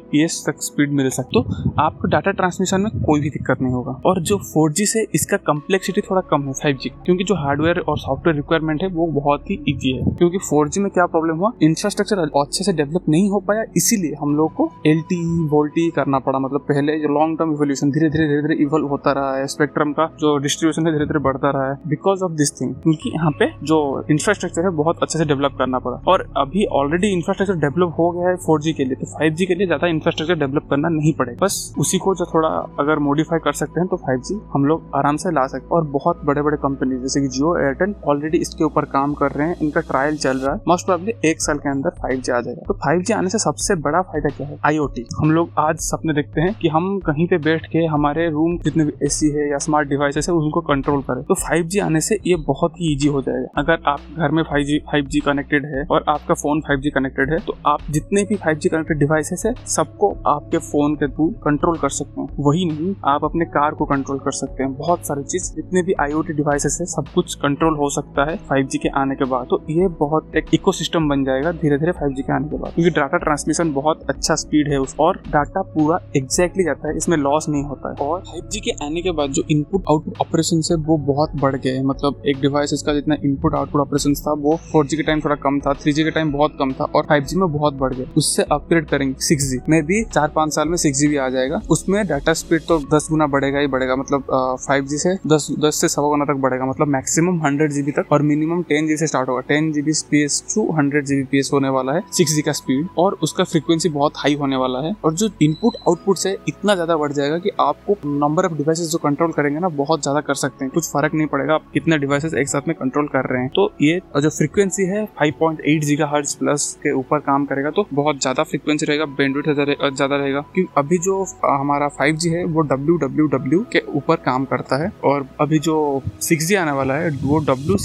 तक 0.47 0.61
स्पीड 0.61 0.91
मिल 0.91 1.09
सकती 1.09 1.29
तो 1.33 1.71
आपको 1.79 2.07
डाटा 2.07 2.31
ट्रांसमिशन 2.31 2.81
में 2.81 2.91
कोई 3.01 3.21
भी 3.21 3.29
दिक्कत 3.29 3.61
नहीं 3.61 3.73
होगा। 3.73 3.91
और 4.05 4.21
जो 4.21 4.37
फोर 4.43 4.71
से 4.71 5.05
इसका 5.15 5.37
कम्प्लेक्सिटी 5.47 6.01
थोड़ा 6.01 6.21
कम 6.29 6.41
है 6.41 6.53
फाइव 6.53 6.77
क्योंकि 7.05 7.23
जो 7.23 7.35
हार्डवेयर 7.35 7.79
और 7.79 7.97
सॉफ्टवेयर 7.99 8.35
रिक्वायरमेंट 8.35 8.81
है, 8.83 8.87
वो 8.89 9.05
बहुत 9.11 9.49
ही 9.49 9.55
ईजी 9.69 9.91
है। 9.91 10.15
क्योंकि 10.15 10.37
फोर 10.39 10.69
में 10.77 10.89
क्या 10.91 11.05
प्रॉब्लम 11.05 11.37
हुआ 11.37 11.51
इंफ्रास्ट्रक्चर 11.63 12.19
अच्छे 12.41 12.63
से 12.63 12.73
डेवलप 12.73 13.05
नहीं 13.09 13.29
हो 13.29 13.39
पाया, 13.39 13.63
इसीलिए 13.77 14.15
हम 14.21 14.35
लोग 14.35 14.53
को 14.53 14.69
एल 14.87 15.01
टी 15.01 15.17
वोल्टी 15.49 15.89
करना 15.89 16.19
पड़ा। 16.19 16.39
मतलब 16.39 16.61
पहले 16.69 16.99
जो 16.99 17.07
लॉन्ग 17.09 17.37
टर्म 17.39 17.51
इवोल्यूशन 17.53 17.91
धीरे 17.91 18.09
धीरे 18.09 18.27
धीरे 18.27 18.41
धीरे 18.41 18.55
इवोल्व 18.63 18.87
होता 18.87 19.11
रहा 19.11 19.35
है 19.37 19.47
स्पेक्ट्रम 19.47 19.91
का 19.91 20.05
जो 20.19 20.35
डिस्ट्रीब्यूशन 20.37 20.87
है 20.87 20.93
धीरे 20.93 21.05
धीरे 21.05 21.19
बढ़ता 21.19 21.51
रहा 21.51 21.69
है। 21.69 21.77
बिकॉज़ 21.87 22.23
ऑफ़ 22.23 22.31
दिस 22.31 22.51
थिंग 22.61 22.73
क्योंकि 22.75 23.11
यहाँ 23.13 23.31
पे 23.31 23.49
जो 23.63 23.79
इंफ्रास्ट्रक्चर 24.11 24.61
है, 24.61 24.69
बहुत 24.75 25.03
अच्छे 25.03 25.19
से 25.19 25.25
डेवलप 25.25 25.55
करना 25.57 25.79
पड़ा। 25.79 26.01
और 26.07 26.27
अभी 26.51 26.63
ऑलरेडी 26.77 27.07
इंफ्रास्ट्रक्चर 27.07 27.55
डेवलप 27.57 27.93
हो 27.97 28.09
गया 28.11 28.29
है 28.29 28.35
फोर 28.37 28.61
के 28.77 28.85
लिए 28.85 28.95
तो 28.95 29.05
फाइव 29.09 29.35
के 29.39 29.55
लिए 29.55 29.65
ज़्यादा 29.67 29.87
इंफ्रास्ट्रक्चर 29.87 30.35
डेवलप 30.35 30.65
करना 30.69 30.89
नहीं 30.89 31.13
पड़ेगा। 31.13 31.37
बस 31.41 31.53
उसी 31.79 31.97
को 31.97 32.13
जो 32.15 32.25
थोड़ा 32.25 32.49
अगर 32.79 32.99
मॉडिफाई 32.99 33.39
कर 33.43 33.53
सकते 33.53 33.79
हैं 33.79 33.87
तो 33.89 33.97
फाइव 33.97 34.41
हम 34.53 34.65
लोग 34.65 34.91
आराम 34.95 35.17
से 35.17 35.31
ला 35.31 35.45
सकते 35.47 35.67
और 35.75 35.83
बहुत 35.91 36.21
बड़े 36.25 36.41
बड़े 36.41 36.57
कंपनी 36.57 36.97
जैसे 37.01 37.21
कि 37.21 37.27
जियो 37.27 37.55
एयरटेल 37.57 37.93
ऑलरेडी 38.09 38.37
इसके 38.37 38.63
ऊपर 38.63 38.85
काम 38.87 39.13
कर 39.13 39.31
रहे 39.31 39.47
हैं। 39.47 39.55
इनका 39.61 39.81
ट्रायल 39.83 40.17
चल 40.17 40.37
रहा 40.37 40.53
है। 40.53 40.61
मोस्ट 40.67 40.85
प्रॉब्ली 40.85 41.13
एक 41.25 41.41
साल 41.41 41.57
के 41.57 41.69
अंदर 41.69 41.95
फाइव 42.01 42.17
आ 42.17 42.41
जाएगा। 42.41 42.65
तो 42.67 42.73
फाइव 42.75 43.03
आने 43.17 43.29
से 43.29 43.39
सबसे 43.39 43.75
बड़ा 43.81 44.01
फ़ायदा 44.01 44.29
क्या 44.29 44.47
है? 44.47 44.57
आईओटी 44.65 45.05
हम 45.21 45.31
लोग 45.31 45.49
आज 45.59 45.79
सपने 45.81 46.13
देखते 46.13 46.41
हैं 46.41 46.53
कि 46.61 46.67
हम 46.67 46.99
कहीं 47.07 47.27
पे 47.27 47.37
बैठ 47.39 47.65
के 47.67 47.85
हमारे 47.87 48.29
रूम 48.31 48.57
जितने 48.65 48.85
भी 48.85 48.93
एसी 49.05 49.29
है 49.29 49.49
या 49.51 49.57
स्मार्ट 49.59 49.89
डिवाइसेस 49.89 50.29
है, 50.29 50.35
उनको 50.35 50.61
कंट्रोल 50.63 51.01
करें। 51.03 51.23
तो 51.23 51.35
फाइव 51.37 51.79
आने 51.83 52.01
से 52.01 52.19
ये 52.27 52.35
बहुत 52.43 52.73
ही 52.73 52.93
ईजी 52.93 53.07
हो 53.09 53.21
जाएगा। 53.21 53.61
अगर 53.61 53.89
आप 53.89 53.99
घर 54.17 54.31
में 54.31 54.43
five 54.43 54.65
G 54.65 54.79
five 54.87 55.05
G 55.07 55.19
connected 55.21 55.65
है 55.67 55.85
और 55.87 56.05
आपका 56.09 56.39
फ़ोन 56.41 56.61
5G 56.61 56.89
कनेक्टेड 56.95 57.31
है 57.31 57.39
तो 57.39 57.55
आप 57.67 57.79
जितने 57.89 58.23
भी 58.23 58.35
5G 58.37 58.69
कनेक्टेड 58.69 58.97
डिवाइसेस 58.97 59.43
है, 59.45 59.53
सबको 59.67 60.09
आपके 60.27 60.57
फ़ोन 60.59 60.95
के 60.95 61.07
थ्रू 61.07 61.27
कंट्रोल 61.43 61.77
कर 61.77 61.89
सकते 61.89 62.21
हैं। 62.21 62.27
वही 62.39 62.65
नहीं, 62.65 62.93
आप 63.05 63.23
अपने 63.23 63.45
कार 63.47 63.71
को 63.71 63.85
कंट्रोल 63.85 64.19
कर 64.19 64.31
सकते 64.31 64.63
हैं। 64.63 64.73
बहुत 64.75 65.05
सारी 65.05 65.23
चीज़, 65.23 65.53
जितने 65.55 65.83
भी 65.83 65.93
आईओटी 66.01 66.33
डिवाइसेस 66.33 66.77
है, 66.81 66.85
सब 66.85 67.07
कुछ 67.15 67.35
कंट्रोल 67.35 67.77
हो 67.77 67.89
सकता 67.89 68.29
है 68.29 68.37
5G 68.47 68.77
के 68.77 68.89
आने 68.95 69.15
के 69.15 69.25
बाद। 69.25 69.47
तो 69.49 69.61
ये 69.69 69.87
बहुत 69.99 70.35
एक 70.35 70.53
इकोसिस्टम 70.53 71.09
बन 71.09 71.23
जाएगा 71.23 71.51
धीरे 71.53 71.77
धीरे 71.77 71.91
5G 71.91 72.21
के 72.21 72.33
आने 72.33 72.47
के 72.47 72.57
बाद। 72.57 72.73
क्योंकि 72.73 72.99
डाटा 72.99 73.17
ट्रांसमिशन 73.17 73.73
बहुत 73.73 74.05
अच्छा 74.09 74.35
स्पीड 74.35 74.71
है 74.71 74.79
उस, 74.79 74.95
और 74.99 75.21
डाटा 75.29 75.61
पूरा 75.73 75.99
एग्जैक्टली 76.17 76.63
जाता 76.63 76.89
है, 76.89 76.95
इसमें 76.97 77.17
लॉस 77.17 77.49
नहीं 77.49 77.63
होता 77.63 77.89
है। 77.89 78.07
और 78.07 78.23
5G 78.25 78.59
के 78.59 78.71
आने 78.85 79.01
के 79.01 79.11
बाद 79.11 79.29
जो 79.29 79.43
इनपुट 79.51 79.83
आउटपुट 79.89 80.21
ऑपरेशन 80.21 80.61
है, 80.71 80.77
वो 80.77 80.97
बहुत 81.05 81.35
बढ़ 81.35 81.55
गए 81.55 81.81
मतलब 81.83 82.21
एक 82.27 82.41
डिवाइस 82.41 82.83
का 82.85 82.93
जितना 82.93 83.15
इनपुट 83.25 83.55
आउटपुट 83.55 83.81
ऑपरेशन 83.81 84.13
था, 84.15 84.33
वो 84.33 84.55
फोर 84.71 84.85
के 84.85 85.03
टाइम 85.03 85.19
थोड़ा 85.19 85.35
कम 85.43 85.59
था 85.59 85.73
थ्री 85.73 85.93
के 85.93 86.11
टाइम 86.11 86.30
बहुत 86.31 86.55
कम 86.59 86.71
था 86.73 86.83
और 86.85 87.05
फाइव 87.05 87.25
में 87.35 87.51
बहुत 87.51 87.73
बढ़ 87.75 87.93
गए 87.93 88.07
उससे 88.17 88.43
अपग्रेड 88.51 88.85
करेंगे 88.87 89.15
सिक्स 89.21 89.49
जी 89.49 89.57
में 89.69 89.81
भी 89.85 90.03
चार 90.05 90.27
पाँच 90.35 90.53
साल 90.53 90.67
में 90.67 90.75
सिक्स 90.77 91.01
भी 91.01 91.17
आ 91.17 91.27
जाएगा। 91.29 91.61
उसमें 91.71 92.05
डाटा 92.07 92.33
स्पीड 92.35 92.61
तो 92.67 92.77
दस 92.93 93.07
गुना 93.11 93.27
बढ़ेगा 93.27 93.59
ही 93.59 93.67
बढ़ेगा। 93.67 93.95
मतलब 93.95 94.23
फाइव 94.61 94.85
जी 94.85 94.97
से 94.97 95.13
दस 95.27 95.47
दस 95.59 95.81
से 95.81 95.87
सवा 95.89 96.09
गुना 96.09 96.25
तक 96.25 96.39
बढ़ेगा। 96.41 96.65
मतलब 96.65 96.87
मैक्सिमम 96.89 97.41
हंड्रेड 97.45 97.71
जीबी 97.71 97.91
तक 97.91 98.11
और 98.11 98.21
मिनिमम 98.23 98.61
टेन 98.63 98.87
जी 98.87 98.97
से 98.97 99.07
स्टार्ट 99.07 99.29
होगा। 99.29 99.41
Ten 99.47 99.71
GB 99.73 99.93
space 99.93 100.41
two 100.55 100.69
hundred 100.77 101.05
GB 101.05 101.23
P 101.31 101.41
होने 101.53 101.69
वाला 101.69 101.93
है 101.93 102.03
सिक्स 102.13 102.33
जी 102.35 102.41
का 102.41 102.51
स्पीड 102.53 102.87
और 102.97 103.17
उसका 103.23 103.43
फ्रीक्वेंसी 103.43 103.89
बहुत 103.89 104.13
हाई 104.17 104.35
होने 104.35 104.55
वाला 104.55 104.79
है। 104.79 104.93
और 105.05 105.13
जो 105.13 105.29
इनपुट 105.41 105.75
आउटपुट 105.87 106.17
से 106.17 106.37
इतना 106.47 106.73
ज़्यादा 106.75 106.95
बढ़ 106.97 107.11
जाएगा 107.11 107.37
कि 107.37 107.49
आपको 107.59 107.97
नंबर 108.17 108.45
ऑफ़ 108.45 108.53
डिवाइसेस 108.53 108.87
जो 108.87 108.97
कंट्रोल 108.99 109.31
करेंगे 109.31 109.59
ना, 109.59 109.69
बहुत 109.69 110.01
ज़्यादा 110.01 110.21
कर 110.21 110.35
सकते 110.35 110.65
हैं। 110.65 110.73
कुछ 110.73 110.87
फ़र्क 110.87 111.13
नहीं 111.13 111.27
पड़ेगा। 111.27 111.53
आप 111.53 111.63
कितने 111.73 111.97
डिवाइसेस 111.97 112.33
एक 112.33 112.49
साथ 112.49 112.67
में 112.67 112.75
कंट्रोल 112.77 113.07
कर 113.07 113.29
रहे 113.29 113.41
हैं। 113.41 113.49
तो 113.55 113.71
ये, 113.81 113.99
जो 114.17 114.29
फ्रीक्वेंसी 114.29 114.85
है 114.85 115.05
5.8 115.19 116.20
गीगाहर्ट्ज 116.21 116.33
प्लस 116.35 116.73
के 116.83 116.91
ऊपर 116.93 117.19
काम 117.21 117.45
करेगा 117.45 117.69
तो 117.71 117.85
बहुत 117.93 118.19
ज़्यादा 118.21 118.43
फ्रीक्वेंसी 118.43 118.85
रहेगा 118.85 119.05
बैंडविड्थ 119.17 119.49
ज़्यादा 119.95 120.15
रहेगा। 120.15 120.41
क्योंकि 120.53 120.73
अभी 120.77 120.97
जो 120.99 121.23
हमारा 121.43 121.87
5G 121.91 122.29
है, 122.29 122.43
वो 122.45 122.61
डब्ल्यू 122.63 123.63
के 123.71 123.79
ऊपर 123.91 124.15
काम 124.25 124.45
करता 124.45 124.81
है 124.83 124.91
और 125.03 125.27
अभी 125.41 125.59
जो 125.59 125.75
6G 126.21 126.55
आने 126.57 126.71
वाला 126.71 126.93
है, 126.95 127.09
वो 127.23 127.39
डब्ल्यू 127.41 127.77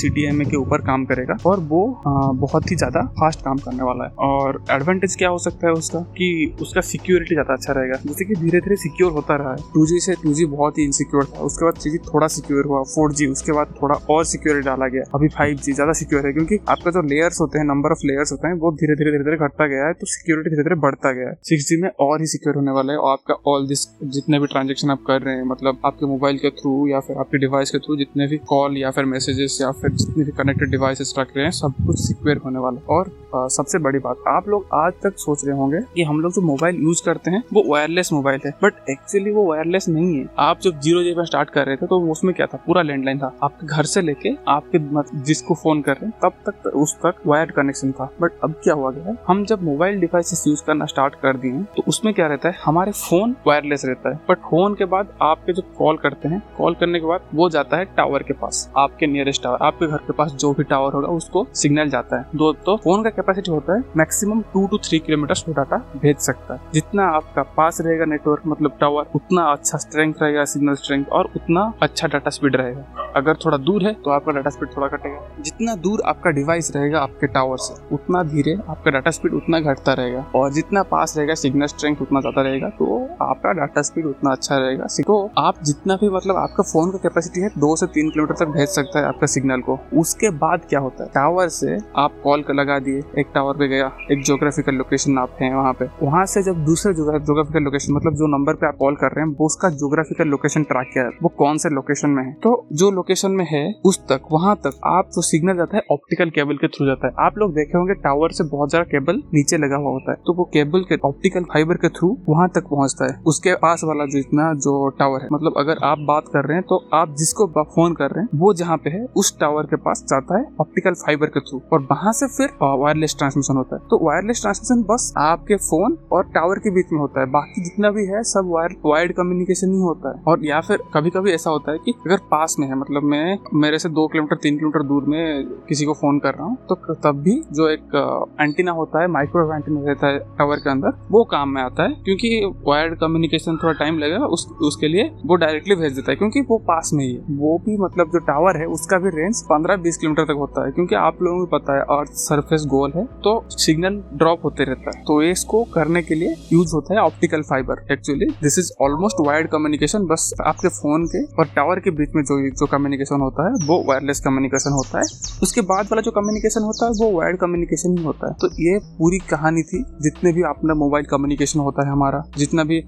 के 0.46 0.56
ऊपर 0.56 0.84
काम 0.86 1.04
करेगा 1.06 1.36
और 1.46 1.60
वो 1.68 1.82
बहुत 2.06 2.70
ही 2.70 2.76
ज़्यादा 2.76 3.00
फास्ट 3.20 3.40
काम 3.40 3.58
करने 3.58 3.84
वाला 3.84 4.04
है। 4.04 4.10
और 4.26 4.62
एडवांटेज 4.70 5.16
क्या 5.16 5.28
हो 5.28 5.38
सकता 5.38 5.66
है 5.66 5.72
उसका? 5.74 6.00
कि 6.16 6.56
उसका 6.62 6.80
सिक्योरिटी 6.82 7.34
ज़्यादा 7.34 7.54
अच्छा 7.54 7.72
रहेगा। 7.72 7.96
जैसे 8.06 8.24
कि 8.24 8.34
धीरे 8.36 8.60
धीरे 8.60 8.76
सिक्योर 8.78 9.12
होता 9.12 9.36
रहा 9.36 9.50
है। 9.50 9.70
टू 9.74 9.86
से 9.86 10.14
टू 10.22 10.34
बहुत 10.48 10.78
ही 10.78 10.84
इनसिक्योर 10.84 11.24
था। 11.26 11.40
उसके 11.42 11.64
बाद 11.64 11.80
थ्री 11.82 11.98
थोड़ा 12.06 12.26
सिक्योर 12.28 12.64
हुआ। 12.66 12.82
फोर 12.94 13.14
उसके 13.26 13.52
बाद 13.52 13.74
थोड़ा 13.82 13.94
और 14.10 14.24
सिक्योरिटी 14.26 14.64
डाला 14.66 14.86
गया। 14.88 15.02
अभी 15.14 15.28
फाइव 15.28 15.56
ज़्यादा 15.66 15.92
सिक्योर 15.94 16.26
है, 16.26 16.32
क्योंकि 16.32 16.58
आपका 16.68 16.90
जो 16.90 17.02
लेयर्स 17.04 17.40
होते 17.40 17.58
हैं 17.58 17.64
नंबर 17.66 17.90
ऑफ़ 17.92 18.00
लेयर्स 18.06 18.25
होते 18.32 18.48
हैं, 18.48 18.54
वो 18.54 18.70
धीरे 18.72 18.94
धीरे 18.94 19.10
धीरे 19.10 19.24
धीरे 19.24 19.36
घटता 19.38 19.66
गया 19.66 19.86
है 19.86 19.92
तो 19.92 20.06
सिक्योरिटी 20.06 20.50
धीरे 20.50 20.62
धीरे 20.62 20.76
बढ़ता 20.80 21.12
गया 21.12 21.28
है। 21.28 21.34
सिक्स 21.42 21.68
में 21.82 21.88
और 22.00 22.20
ही 22.20 22.26
सिक्योर 22.26 22.56
होने 22.56 22.70
वाला 22.70 22.92
है 22.92 22.98
और 22.98 23.12
आपका 23.12 23.34
ऑल 23.46 23.66
दिस 23.68 23.86
जितने 24.04 24.38
भी 24.38 24.46
ट्रांजेक्शन 24.46 24.90
आप 24.90 25.02
कर 25.06 25.22
रहे 25.22 25.34
हैं 25.34 25.44
मतलब 25.44 25.78
आपके 25.86 26.06
मोबाइल 26.06 26.38
के 26.38 26.50
थ्रू 26.52 26.86
या 26.88 27.00
फिर 27.00 27.16
आपके 27.16 27.38
डिवाइस 27.38 27.70
के 27.70 27.78
थ्रू 27.78 27.96
जितने 27.96 28.26
भी 28.26 28.36
कॉल 28.48 28.76
या 28.76 28.90
फिर 28.90 29.04
मैसेजेस 29.06 29.58
या 29.62 29.70
फिर 29.72 29.90
जितने 29.92 30.24
भी 30.24 30.32
कनेक्टेड 30.32 30.70
डिवाइसेस 30.70 31.14
रख 31.18 31.28
रहे 31.36 31.44
हैं, 31.44 31.50
सब 31.52 31.74
कुछ 31.86 31.98
सिक्योर 31.98 32.36
होने 32.36 32.58
वाला 32.58 32.78
है। 32.78 32.86
और 32.88 33.10
सबसे 33.50 33.78
बड़ी 33.78 33.98
बात, 33.98 34.16
आप 34.28 34.48
लोग 34.48 34.66
आज 34.74 34.92
तक 35.02 35.14
सोच 35.18 35.44
रहे 35.44 35.56
होंगे 35.56 35.80
कि 35.94 36.02
हम 36.02 36.20
लोग 36.20 36.32
जो 36.32 36.40
मोबाइल 36.42 36.76
यूज़ 36.76 37.02
करते 37.04 37.30
हैं, 37.30 37.42
वो 37.52 37.62
वायरलेस 37.66 38.12
मोबाइल 38.12 38.40
है। 38.46 38.50
बट 38.62 38.90
एक्चुअली 38.90 39.30
वो 39.30 39.44
वायरलेस 39.46 39.88
नहीं 39.88 40.14
है। 40.16 40.24
आप 40.38 40.60
जब 40.62 40.80
ज़ीरो 40.80 41.02
जी 41.02 41.14
में 41.14 41.24
स्टार्ट 41.24 41.50
कर 41.50 41.66
रहे 41.66 41.76
थे 41.76 41.86
तो 41.86 42.00
उसमें 42.10 42.34
क्या 42.34 42.46
था? 42.46 42.62
पूरा 42.66 42.82
लैंडलाइन 42.82 43.18
था। 43.18 43.34
आपके 43.42 43.66
घर 43.66 43.84
से 43.84 44.00
लेके 44.00 44.30
आपके 44.48 44.78
जिसको 45.22 45.54
फ़ोन 45.54 45.80
कर 45.82 45.92
रहे 45.92 46.06
हैं, 46.06 46.14
तब 46.22 46.32
तक 46.48 46.66
उस 46.76 46.94
तक 46.96 47.22
वायर्ड 47.26 47.50
कनेक्शन 47.52 47.92
था। 47.92 48.10
बट 48.20 48.32
अब 48.44 48.52
क्या 48.64 48.74
हुआ 48.74 48.90
गया? 48.90 49.04
है 49.04 49.16
हम 49.28 49.44
जब 49.44 49.62
मोबाइल 49.62 50.00
डिवाइसेस 50.00 50.44
यूज़ 50.46 50.62
करना 50.64 50.84
स्टार्ट 50.86 51.14
कर 51.14 51.36
दिए 51.36 51.62
तो 51.76 51.82
उसमें 51.88 52.12
क्या 52.14 52.26
रहता 52.26 52.48
है? 52.48 52.54
हमारे 52.64 52.92
फ़ोन 52.92 53.34
वायरलेस 53.46 53.84
रहता 53.84 54.10
है। 54.10 54.20
बट 54.28 54.38
फ़ोन 54.40 54.74
के 54.74 54.84
बाद 54.86 55.08
आपके 55.22 55.52
जो 55.52 55.62
कॉल 55.78 55.96
करते 55.96 56.28
हैं 56.28 56.42
कॉल 56.58 56.74
करने 56.74 57.00
के 57.00 57.06
बाद 57.06 57.28
वो 57.34 57.48
जाता 57.50 57.76
है 57.76 57.84
टावर 57.96 58.22
के 58.22 58.32
पास। 58.34 58.70
आपके 58.78 59.06
नियरेस्ट 59.06 59.42
टावर 59.42 59.58
आपके 59.62 59.86
घर 59.86 59.96
के 59.98 60.12
पास 60.12 60.32
जो 60.34 60.52
भी 60.52 60.64
टावर 60.64 60.92
होगा, 60.92 61.08
उसको 61.08 61.46
सिग्नल 61.54 61.88
जाता 61.88 62.18
है। 62.18 62.26
दो 62.36 62.52
तो 62.66 62.76
फ़ोन 62.76 63.02
का 63.02 63.10
कैपेसिटी 63.10 63.50
होता 63.50 63.74
है 63.74 63.84
maximum 63.96 64.40
two 64.52 64.66
two 64.66 64.78
three 64.78 64.98
kilometre 64.98 65.42
वो 65.48 65.54
डाटा 65.54 65.76
भेज 65.96 66.16
सकता 66.18 66.54
है। 66.54 66.60
जितना 66.74 67.06
आपका 67.10 67.42
पास 67.56 67.80
रहेगा 67.80 68.04
नेटवर्क 68.04 68.42
मतलब 68.46 68.76
टावर 68.80 69.10
उतना 69.14 69.42
अच्छा 69.46 69.78
स्ट्रेंथ 69.78 70.14
रहेगा 70.22 70.44
सिग्नल 70.46 70.74
स्ट्रेंथ 70.74 71.04
और 71.12 71.30
उतना 71.36 71.72
अच्छा 71.82 72.08
डाटा 72.08 72.30
स्पीड 72.30 72.56
रहेगा। 72.56 73.10
अगर 73.16 73.36
थोड़ा 73.36 73.56
दूर 73.58 73.84
है 73.84 73.92
तो 73.94 74.10
आपका 74.10 74.32
डाटा 74.32 74.50
स्पीड 74.50 74.68
थोड़ा 74.76 74.86
घटेगा 74.88 75.20
जितना 75.40 75.74
दूर 75.78 76.02
आपका 76.06 76.30
डिवाइस 76.30 76.70
रहेगा 76.76 77.00
आपके 77.00 77.26
टावर 77.26 77.56
से 77.58 77.74
उतना 78.06 78.22
धीरे 78.24 78.52
आपका 78.70 78.90
डाटा 78.90 79.10
स्पीड 79.10 79.32
उतना 79.34 79.58
घटता 79.60 79.92
रहेगा 79.94 80.24
और 80.36 80.52
जितना 80.52 80.82
पास 80.86 81.14
रहेगा 81.16 81.34
सिग्नल 81.36 81.66
स्ट्रेंथ 81.66 82.02
उतना 82.02 82.20
ज़्यादा 82.20 82.42
रहेगा 82.42 82.68
तो 82.70 82.98
आपका 83.22 83.52
डाटा 83.52 83.82
स्पीड 83.82 84.06
उतना 84.06 84.30
अच्छा 84.32 84.56
रहेगा। 84.56 84.86
तो 84.98 85.16
आप 85.38 85.62
जितना 85.64 85.94
भी 85.96 86.08
मतलब 86.10 86.36
आपका 86.36 86.62
फ़ोन 86.62 86.90
का 86.90 86.98
कैपेसिटी 86.98 87.40
है, 87.40 87.48
दो 87.50 87.74
से 87.76 87.86
तीन 87.88 88.10
किलोमीटर 88.10 88.34
तक 88.34 88.50
भेज 88.52 88.68
सकता 88.68 88.98
है 88.98 89.06
आपका 89.06 89.26
सिग्नल 89.26 89.60
को। 89.60 89.78
उसके 90.00 90.30
बाद 90.36 90.66
क्या 90.68 90.80
होता 90.80 91.04
है? 91.04 91.10
टावर 91.10 91.48
से 91.50 91.76
आप 91.96 92.20
कॉल 92.24 92.42
कर 92.42 92.54
लगा 92.54 92.78
दिए। 92.80 93.02
एक 93.18 93.30
टावर 93.34 93.54
पे 93.54 93.68
गया, 93.68 93.90
एक 94.12 94.22
जोग्राफिकल 94.24 94.74
लोकेशन 94.74 95.18
आप 95.18 95.36
हैं 95.40 95.54
वहाँ 95.54 95.72
पे। 95.72 95.88
वहाँ 96.02 96.24
से 96.26 96.42
जब 96.42 96.64
दूसरे 96.64 96.92
जोग्राफिकल 96.94 97.64
लोकेशन 97.64 97.94
मतलब 97.94 98.14
जो 98.14 98.26
नंबर 98.28 98.54
पे 98.54 98.66
आप 98.66 98.76
कॉल 98.78 98.94
कर 98.96 99.12
रहे 99.12 99.24
हैं, 99.24 99.32
वो 99.32 99.46
उसका 99.46 99.70
जोग्राफिकल 99.76 100.28
लोकेशन 100.28 100.64
ट्रैक 100.64 100.90
किया 100.92 101.04
है। 101.04 101.10
वो 101.22 101.28
कौन 101.38 101.58
से 101.58 101.70
लोकेशन 101.70 102.10
में 102.10 102.22
है? 102.24 102.32
तो 102.42 102.66
जो 102.74 102.90
लोकेशन 102.92 103.30
में 103.32 103.46
है, 103.50 103.64
उस 103.84 103.98
तक, 104.04 104.28
वहाँ 104.32 104.56
तक 104.58 104.80
आप 104.86 105.10
जो 105.14 105.22
सिग्नल 105.24 105.56
जाता 105.56 105.76
है 105.76 105.82
ऑप्टिकल 105.92 106.30
केबल 106.30 106.56
के 106.56 106.68
थ्रू 106.68 106.86
जाता 106.86 107.06
है। 107.06 107.26
आप 107.26 107.38
लोग 107.38 107.54
देखे 107.54 107.78
होंगे 107.86 108.00
टावर 108.02 108.32
से 108.32 108.44
बहुत 108.46 108.70
ज़्यादा 108.70 108.84
केबल 108.88 109.22
नीचे 109.34 109.56
लगा 109.58 109.76
हुआ 109.76 109.90
होता 109.90 110.12
है। 110.12 110.16
तो 110.26 110.32
वो 110.34 110.44
केबल 110.52 110.84
के 110.84 110.96
ऑप्टिकल 111.04 111.44
फाइबर 111.52 111.76
के 111.76 111.88
थ्रू 111.90 112.16
वहाँ 112.28 112.48
तक 112.54 112.68
पहुँचता 112.70 113.06
है। 113.06 113.18
उसके 113.26 113.54
पास 113.58 113.80
वाला 113.84 114.04
जो 114.06 114.18
इतना 114.18 114.52
जो 114.60 114.88
टावर 114.98 115.20
है 115.20 115.28
मतलब 115.32 115.54
अगर 115.58 115.84
आप 115.84 115.98
बात 116.08 116.28
कर 116.32 116.44
रहे 116.44 116.56
हैं 116.56 116.66
तो 116.68 116.76
आप 116.94 117.14
जिसको 117.18 117.46
फ़ोन 117.56 117.94
कर 117.94 118.10
रहे 118.10 118.22
हैं, 118.22 118.28
वो 118.34 118.52
जहाँ 118.54 118.76
पे 118.76 118.90
है, 118.90 119.04
उस 119.16 119.38
टावर 119.40 119.66
के 119.66 119.76
पास 119.78 120.04
जाता 120.08 120.38
है 120.38 120.44
ऑप्टिकल 120.60 120.94
फाइबर 120.96 121.26
के 121.28 121.40
थ्रू 121.40 121.60
और 121.72 121.80
वहाँ 121.90 122.12
से 122.12 122.26
फिर 122.28 122.50
वायरलेस 122.62 123.14
ट्रांसमिशन 123.18 123.56
होता 123.56 123.76
है। 123.76 123.82
तो 123.90 123.98
वायरलेस 124.02 124.40
ट्रांसमिशन 124.40 124.82
बस 124.90 125.12
आपके 125.18 125.56
फ़ोन 125.58 125.96
और 126.12 126.24
टावर 126.34 126.58
के 126.58 126.70
बीच 126.70 126.92
में 126.92 126.98
होता 127.00 127.20
है। 127.20 127.26
बाकी 127.30 127.64
जितना 127.64 127.90
भी 127.90 128.04
है, 128.06 128.22
सब 128.24 128.48
वायर 128.48 128.76
वायर्ड 128.86 129.12
कम्युनिकेशन 129.14 129.72
ही 129.72 129.80
होता 129.80 130.10
है। 130.10 130.22
और 130.26 130.44
या 130.46 130.60
फिर 130.60 130.78
कभी 130.94 131.10
कभी 131.10 131.32
ऐसा 131.32 131.50
होता 131.50 131.72
है 131.72 131.78
कि 131.78 131.94
अगर 132.06 132.16
पास 132.30 132.56
में 132.60 132.66
है 132.68 132.74
मतलब 132.76 133.02
मैं, 133.04 133.38
मेरे 133.56 133.78
से 133.78 133.88
दो 133.90 134.06
किलोमीटर, 134.08 134.36
तीन 134.36 134.56
किलोमीटर 134.56 134.82
दूर 134.84 135.04
में 135.06 135.46
किसी 135.68 135.84
को 135.84 135.94
फ़ोन 135.94 136.18
कर 136.18 136.34
रहा 136.34 136.46
हूँ 136.46 136.56
तो 136.68 136.94
तब 136.96 137.20
भी 137.22 137.40
जो 137.52 137.68
एक 137.76 138.36
एंटीना 138.40 138.72
होता 138.72 139.00
है 139.02 139.06
माइक्रोवेव 139.12 139.54
एंटीना 139.54 139.80
रहता 139.86 140.06
है 140.06 140.18
टावर 140.38 140.56
के 140.58 140.70
अंदर 140.70 140.98
वो 141.10 141.24
काम 141.30 141.48
में 141.48 141.62
आता 141.62 141.82
है 141.82 141.94
क्योंकि 142.04 142.30
वायर्ड 142.66 142.98
कम्युनिकेशन 143.00 143.58
थोड़ा 143.62 143.72
टाइम 143.74 143.98
लगेगा 143.98 144.26
उस, 144.26 144.46
उसके 144.62 144.88
लिए 144.88 145.10
वो 145.26 145.36
डायरेक्टली 145.36 145.74
भेज 145.76 145.92
देता 145.92 146.10
है 146.10 146.16
क्योंकि 146.16 146.40
वो 146.48 146.58
पास 146.68 146.90
में 146.94 147.04
ही 147.04 147.12
है। 147.12 147.36
वो 147.36 147.56
भी 147.66 147.76
मतलब 147.78 148.10
जो 148.12 148.18
टावर 148.26 148.56
है 148.56 148.66
उसका 148.68 148.98
भी 148.98 149.10
रेंज 149.12 149.42
पंद्रह 149.46 149.76
बीस 149.84 149.96
किलोमीटर 149.96 150.24
तक 150.24 150.38
होता 150.38 150.64
है 150.66 150.72
क्योंकि 150.72 150.94
आप 150.96 151.22
लोगों 151.22 151.44
को 151.44 151.58
पता 151.58 151.76
है 151.76 151.82
अर्थ 151.98 152.12
सरफेस 152.18 152.64
गोल 152.68 152.92
है 152.96 153.04
तो 153.24 153.32
सिग्नल 153.56 154.02
ड्रॉप 154.14 154.44
होते 154.44 154.64
रहता 154.64 154.90
है। 154.90 155.02
तो 155.02 155.20
इसको 155.22 155.62
करने 155.74 156.02
के 156.02 156.14
लिए 156.14 156.34
यूज़ 156.52 156.74
होता 156.74 156.94
है 156.94 157.00
optical 157.00 157.42
fibre 157.42 157.84
actually 157.92 158.26
this 158.42 158.58
is 158.58 158.72
almost 158.82 159.26
wired 159.26 159.48
communication 159.50 160.06
बस 160.06 160.30
आपके 160.46 160.68
फ़ोन 160.70 161.06
के 161.06 161.24
और 161.34 161.46
टावर 161.56 161.80
के 161.80 161.90
बीच 161.90 162.14
में 162.16 162.22
जो 162.22 162.38
जो 162.50 162.66
कम्युनिकेशन 162.66 163.20
होता 163.20 163.48
है 163.48 163.66
वो 163.66 163.82
वायरलेस 163.88 164.20
कम्युनिकेशन 164.20 164.72
होता 164.72 164.98
है। 164.98 165.04
उसके 165.42 165.60
बाद 165.62 165.86
वाला 165.86 166.02
जो 166.02 166.10
कम्युनिकेशन 166.12 166.62
होता 166.62 166.86
है 166.86 166.92
वो 166.98 167.10
वायर्ड 167.12 167.38
कम्युनिकेशन 167.38 167.64
ही 167.68 168.02
होता 168.02 168.28
है। 168.28 168.34
तो 168.34 168.48
ये 168.60 168.78
पूरी 168.98 169.18
कहानी 169.30 169.62
थी, 169.62 169.82
जितने 170.02 170.32
भी 170.32 170.42
अपना 170.44 170.74
मोबाइल 170.76 171.04
कम्युनिकेशन 171.06 171.60
होता 171.60 171.86
है 171.86 171.92
हमारा, 171.92 172.22
जितना 172.36 172.64
भी 172.64 172.80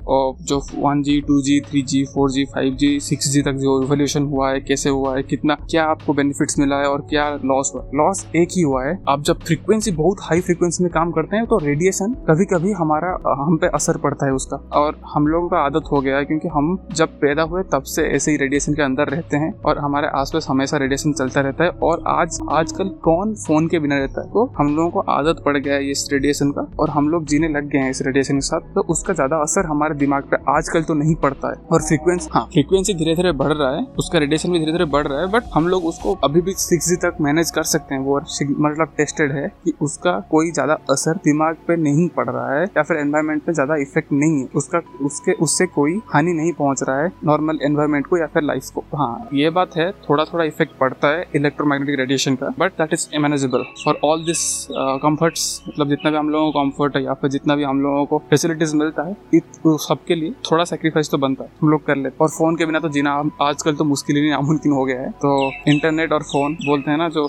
जो 0.43 0.59
one 0.79 1.03
G 1.03 1.21
two 1.21 1.41
G 1.43 1.61
three 1.61 1.83
G 1.85 2.05
four 2.05 2.31
G 2.31 2.45
five 2.47 2.75
G 2.75 2.99
six 3.01 3.29
G 3.29 3.43
तक 3.43 3.53
जो 3.59 3.83
इवोल्यूशन 3.83 4.27
हुआ 4.27 4.51
है, 4.51 4.61
कैसे 4.61 4.91
हुआ 4.91 5.15
है, 5.17 5.23
कितना, 5.25 5.55
क्या 5.71 5.85
आपको 5.87 6.13
बेनिफिट्स 6.15 6.59
मिला 6.59 6.77
है 6.77 6.89
और 6.89 7.07
क्या 7.11 7.29
लॉस 7.45 7.73
हुआ 7.75 7.83
लॉस 7.95 8.25
एक 8.37 8.49
ही 8.53 8.63
हुआ 8.63 8.85
है, 8.85 8.99
आप 9.09 9.23
जब 9.23 9.41
फ्रीक्वेंसी 9.41 9.91
बहुत 9.93 10.21
हाई 10.23 10.41
फ्रीक्वेंसी 10.41 10.85
में 10.85 10.93
काम 10.93 11.11
करते 11.13 11.37
हैं 11.37 11.47
तो 11.47 11.59
रेडिएशन 11.59 12.15
कभी 12.29 12.45
कभी 12.47 12.73
हमारा 12.75 13.17
हम 13.41 13.57
पे 13.57 13.67
असर 13.75 13.97
पड़ता 13.99 14.27
है 14.27 14.33
उसका। 14.33 14.57
और 14.79 15.01
हम 15.09 15.27
लोगों 15.27 15.49
का 15.49 15.59
आदत 15.59 15.89
हो 15.93 16.01
गया 16.01 16.17
है, 16.17 16.25
क्योंकि 16.25 16.49
हम 16.49 16.77
जब 16.93 17.09
पैदा 17.21 17.43
हुए, 17.45 17.63
तब 17.73 17.83
से 17.87 18.03
ऐसे 18.07 18.31
ही 18.31 18.37
रेडिएशन 18.37 18.75
के 18.75 18.83
अंदर 18.83 19.09
रहते 19.09 19.37
हैं 19.37 19.53
और 19.61 19.79
हमारे 19.79 20.09
आसपास 20.15 20.47
हमेशा 20.51 20.77
रेडिएशन 20.77 21.13
चलता 21.13 21.41
रहता 21.41 21.65
है 21.65 21.71
और 21.83 22.03
आज, 22.09 22.39
आजकल 22.53 22.89
कौन 23.05 23.35
फ़ोन 23.37 23.69
के 23.69 23.79
बिना 23.79 23.99
रहता 23.99 24.21
है? 24.21 24.29
तो 24.29 24.45
हम 24.59 24.68
लोगों 24.77 24.91
को 24.91 25.01
आदत 25.11 25.43
पड़ 25.45 25.57
गया 25.59 25.75
है 25.75 25.91
इस 25.91 26.09
रेडिएशन 26.13 26.51
का 26.51 26.67
और 26.81 26.91
हम 26.91 27.09
लोग 27.09 27.27
जीने 27.27 27.49
लग 27.49 27.69
गए 27.69 27.79
हैं 27.79 27.91
इस 27.91 28.03
रेडिएशन 28.03 28.35
के 28.35 28.41
साथ। 28.43 28.75
तो 28.75 28.81
उसका 28.91 29.15
ज़्यादा 29.15 29.37
असर 29.43 29.67
हमारे 29.67 29.95
दिमाग 29.97 30.23
पे 30.31 30.37
आजकल 30.51 30.83
तो 30.83 30.95
नहीं 30.95 31.15
पड़ता 31.19 31.49
है। 31.49 31.67
और 31.73 31.83
फ्रीक्वेंसी 31.83 32.29
हाँ 32.33 32.45
फ्रीक्वेंसी 32.53 32.95
धीरे 32.95 33.15
धीरे 33.17 33.33
बढ़ 33.35 33.53
रहा 33.53 33.71
है। 33.71 33.83
उसका 33.99 34.19
रेडिएशन 34.19 34.53
भी 34.53 34.59
धीरे 34.59 34.73
धीरे 34.73 34.85
बढ़ 34.89 35.07
रहा 35.07 35.21
है 35.21 35.31
बट 35.31 35.51
हम 35.55 35.69
लोग 35.69 35.85
उसको 35.87 36.15
अभी 36.25 36.41
भी 36.41 36.53
सिक्स 36.59 36.93
तक 37.03 37.17
मैनेज 37.21 37.51
कर 37.51 37.63
सकते 37.65 37.95
हैं। 37.95 38.03
वो 38.03 38.21
मतलब 38.41 38.93
टेस्टेड 38.97 39.33
है 39.33 39.47
कि 39.65 39.73
उसका 39.83 40.19
कोई 40.31 40.51
ज़्यादा 40.53 40.75
असर 40.91 41.17
दिमाग 41.25 41.57
पे 41.69 41.77
नहीं 41.79 42.09
पड़ 42.17 42.29
रहा 42.29 42.53
है 42.53 42.65
या 42.67 42.83
फिर 42.83 42.97
एनवायरमेंट 42.99 43.43
पे 43.45 43.53
ज़्यादा 43.53 43.77
इफ़ेक्ट 43.79 44.13
नहीं 44.13 44.41
है। 44.41 44.47
उसका, 44.57 44.81
उसके, 45.03 45.33
उससे 45.35 45.67
कोई 45.69 46.01
हानि 46.15 46.33
नहीं 46.33 46.53
पहुँच 46.55 46.83
रहा 46.83 47.03
है 47.03 47.13
नॉर्मल 47.25 47.59
एनवायरमेंट 47.63 48.07
को 48.07 48.19
या 48.19 48.27
फिर 48.27 48.43
लाइफ 48.43 48.71
को। 48.75 48.85
हाँ 48.97 49.29
ये 49.35 49.51
बात 49.51 49.77
है 49.77 49.91
थोड़ा 50.09 50.25
थोड़ा 50.25 50.45
इफ़ेक्ट 50.45 50.79
पड़ता 50.81 51.09
है 51.09 51.25
इलेक्ट्रोमैग्नेटिक 51.37 51.99
रेडिएशन 51.99 52.35
का 52.35 52.55
but 52.59 52.73
that 52.73 52.93
is 52.93 53.07
manageable 53.19 53.65
for 53.85 53.99
all 54.05 54.25
this 54.25 54.41
comforts 54.71 55.63
मतलब 55.69 55.89
जितना 55.89 56.11
भी 56.11 56.17
हम 56.17 56.29
लोगों 56.31 56.51
को 56.53 56.61
कंफर्ट 56.61 56.97
है 56.97 57.03
या 57.05 57.15
फिर 57.15 57.31
जितना 57.31 57.57
भी 57.57 57.65
हम 57.65 57.83
लोगों 57.83 58.05
को 58.07 58.19
फैसिलिटीज़ 58.31 58.75
मिलता 58.77 59.03
है 59.03 59.17
सबके 59.79 60.15
लिए 60.15 60.33
थोड़ा 60.51 60.65
सेक्रीफाइस 60.65 61.11
तो 61.11 61.19
बनता 61.19 61.45
है। 61.45 61.51
हम 61.63 61.69
लोग 61.69 61.85
कर 61.87 61.97
लेते 61.97 62.17
और 62.21 62.29
फ़ोन 62.31 62.57
के 62.57 62.67
बिना 62.67 62.81
तो 62.81 62.89
जीना 62.89 63.13
आजकल 63.43 63.75
तो 63.77 63.85
मुश्किल 63.85 64.17
ही 64.17 64.31
नामुमकिन 64.31 64.73
हो 64.73 64.85
गया 64.85 65.01
है। 65.01 65.11
तो 65.23 65.31
इंटरनेट 65.69 66.13
और 66.13 66.23
फ़ोन 66.25 66.55
बोलते 66.67 66.91
हैं 66.91 66.99
ना, 66.99 67.09
जो 67.09 67.27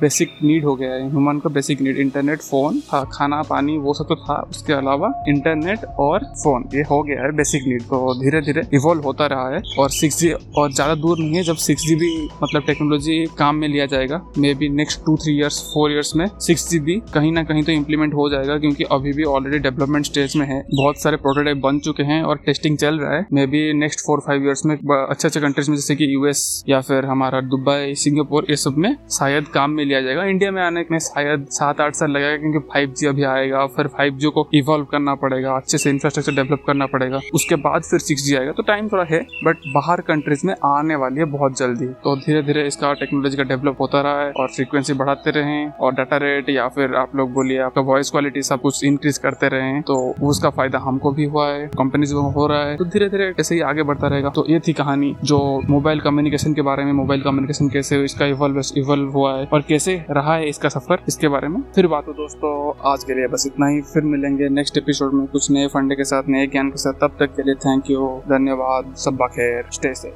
बेसिक 0.00 0.38
नीड 0.42 0.64
हो 0.64 0.74
गया 0.76 0.92
है 0.92 1.08
ह्यूमन 1.10 1.38
का 1.38 1.50
बेसिक 1.50 1.80
नीड 1.80 1.98
इंटरनेट 1.98 2.42
फ़ोन 2.42 2.80
था 2.82 3.02
खाना, 3.12 3.42
पानी, 3.50 3.76
वो 3.78 3.94
सब 3.94 4.08
तो 4.08 4.16
था। 4.16 4.40
उसके 4.50 4.72
अलावा 4.72 5.12
इंटरनेट 5.28 5.84
और 6.00 6.24
फ़ोन 6.42 6.68
ये 6.74 6.82
हो 6.90 7.02
गया 7.02 7.22
है 7.22 7.30
बेसिक 7.36 7.66
नीड 7.66 7.82
तो 7.84 8.14
धीरे 8.20 8.40
धीरे 8.42 8.62
इवोल्व 8.74 9.02
होता 9.04 9.26
रहा 9.26 9.48
है। 9.50 9.60
और 9.78 9.90
सिक्स 9.92 10.24
और 10.58 10.72
ज़्यादा 10.72 10.94
दूर 10.96 11.18
नहीं 11.18 11.34
है। 11.34 11.42
जब 11.44 11.56
सिक्स 11.60 11.84
भी 12.00 12.10
मतलब 12.42 12.62
टेक्नोलॉजी 12.66 13.24
काम 13.38 13.56
में 13.56 13.68
लिया 13.68 13.86
जाएगा 13.86 14.20
maybe 14.54 14.68
next 14.70 15.00
two 15.06 15.16
three 15.16 15.36
years 15.36 15.60
four 15.74 15.92
years 15.92 16.14
में 16.16 16.26
सिक्स 16.46 16.74
भी 16.76 16.94
कहीं 17.14 17.32
ना 17.32 17.42
कहीं 17.44 17.62
तो 17.62 17.72
इम्प्लीमेंट 17.72 18.14
हो 18.14 18.28
जाएगा, 18.30 18.58
क्योंकि 18.58 18.84
अभी 18.92 19.12
भी 19.12 19.24
ऑलरेडी 19.26 19.58
डेवलपमेंट 19.60 20.04
स्टेज 20.04 20.36
में 20.36 20.46
है। 20.46 20.60
बहुत 20.70 21.00
सारे 21.02 21.16
प्रोटोटाइप 21.16 21.56
बन 21.56 21.78
चुके 21.78 22.02
हैं 22.02 22.22
और 22.22 22.36
टेस्टिंग 22.46 22.76
चल 22.78 22.98
रहा 22.98 23.14
है। 23.14 23.26
Maybe 23.46 23.72
next 23.74 24.00
four 24.06 24.20
five 24.26 24.44
years 24.44 24.64
में 24.66 24.74
अच्छे 24.76 25.28
अच्छे 25.28 25.40
कंट्रीज़ 25.40 25.70
में, 25.70 25.76
जैसे 25.76 25.96
कि 25.96 26.12
यूएस 26.14 26.64
या 26.68 26.80
फिर 26.80 27.04
हमारा 27.06 27.40
दुबई 27.42 27.94
सिंगापुर 27.96 28.46
ये 28.50 28.56
सब 28.56 28.76
में 28.78 28.94
शायद 29.10 29.48
काम 29.48 29.70
में 29.70 29.84
लिया 29.84 30.00
जाएगा। 30.00 30.24
इंडिया 30.26 30.50
में 30.50 30.62
आने 30.62 30.84
में 30.90 30.98
शायद 30.98 31.46
सात, 31.50 31.80
आठ 31.80 31.94
साल 31.94 32.10
लगेगा, 32.10 32.36
क्योंकि 32.36 32.58
फाइव 32.68 32.94
जी 32.98 33.06
अभी 33.06 33.22
आएगा। 33.24 33.66
फिर 33.76 33.86
फाइव 33.88 34.16
जी 34.16 34.28
को 34.28 34.48
इवॉल्व 34.54 34.84
करना 34.84 35.14
पड़ेगा, 35.16 35.52
अच्छे 35.52 35.78
से 35.78 35.90
इंफ्रास्ट्रक्चर 35.90 36.34
डेवलप 36.34 36.62
करना 36.66 36.86
पड़ेगा। 36.86 37.20
उसके 37.34 37.56
बाद 37.58 37.82
फिर 37.82 38.00
सिक्स 38.00 38.24
जी 38.24 38.34
आएगा। 38.36 38.52
तो 38.52 38.62
टाइम 38.64 38.88
थोड़ा 38.88 39.04
है 39.04 39.20
बट 39.44 39.66
बाहर 39.74 40.00
कंट्रीज़ 40.02 40.46
में 40.46 40.54
आने 40.66 40.96
वाली 40.96 41.18
है 41.18 41.24
बहुत 41.32 41.58
जल्दी। 41.58 41.86
तो 42.04 42.16
धीरे 42.16 42.42
धीरे 42.42 42.66
इसका 42.66 42.92
टेक्नोलॉजी 42.94 43.36
का 43.36 43.42
डेवलप 43.44 43.80
होता 43.80 44.00
रहा 44.00 44.22
है 44.22 44.30
और 44.32 44.48
फ्रीक्वेंसी 44.48 44.92
बढ़ाते 44.94 45.30
रहे 45.30 45.66
और 45.80 45.94
डाटा 45.94 46.16
रेट 46.18 46.35
या 46.50 46.66
फिर 46.68 46.94
आप 46.94 47.16
लोग 47.16 47.32
बोलिए 47.32 47.58
आपका 47.60 47.80
वॉइस 47.82 48.10
क्वालिटी 48.10 48.42
सब 48.42 48.60
कुछ 48.60 48.82
इंक्रीज 48.84 49.18
करते 49.18 49.48
रहे 49.48 49.80
तो 49.82 49.96
उसका 50.22 50.50
फ़ायदा 50.50 50.78
हमको 50.78 51.12
भी 51.12 51.24
हुआ 51.24 51.48
है 51.48 51.66
कंपनीज़ 51.68 52.14
में 52.14 52.20
हो 52.32 52.46
रहा 52.46 52.64
है। 52.64 52.76
तो 52.76 52.84
धीरे 52.84 53.08
धीरे 53.08 53.32
ऐसे 53.40 53.54
ही 53.54 53.60
आगे 53.62 53.82
बढ़ता 53.82 54.08
रहेगा। 54.08 54.30
तो 54.30 54.44
ये 54.48 54.60
थी 54.68 54.72
कहानी 54.72 55.14
जो 55.24 55.38
मोबाइल 55.70 56.00
कम्युनिकेशन 56.00 56.54
के 56.54 56.62
बारे 56.62 56.84
में 56.84 56.92
मोबाइल 56.92 57.22
कम्युनिकेशन 57.22 57.68
कैसे 57.68 58.02
इसका 58.04 58.26
इवॉल्व 58.26 58.60
इवॉल्व 58.76 59.10
हुआ 59.12 59.36
है 59.38 59.48
और 59.52 59.62
कैसे 59.68 59.94
रहा 60.10 60.34
है 60.34 60.48
इसका 60.48 60.68
सफ़र, 60.68 60.98
इसके 61.08 61.28
बारे 61.28 61.48
में। 61.48 61.60
फिर 61.74 61.86
बात 61.86 62.08
हो 62.08 62.12
दोस्तों, 62.12 62.52
आज 62.92 63.04
के 63.04 63.14
लिए 63.14 63.26
बस 63.28 63.44
इतना 63.46 63.66
ही। 63.66 63.80
फिर 63.92 64.02
मिलेंगे 64.04 64.48
नेक्स्ट 64.50 64.78
एपिसोड 64.78 65.14
में 65.14 65.26
कुछ 65.26 65.50
नए 65.50 65.66
फंडे 65.66 65.94
के 65.94 66.04
साथ, 66.04 66.28
नए 66.28 66.46
ज्ञान 66.46 66.70
के 66.70 66.78
साथ। 66.78 67.00
तब 67.00 67.16
तक 67.20 67.34
के 67.36 67.42
लिए 67.42 67.54
थैंक 67.66 67.90
यू 67.90 68.08
धन्यवाद, 68.28 68.94
सब 68.96 69.26
खैर 69.26 69.64
स्टे 69.72 69.94
से 69.94 70.12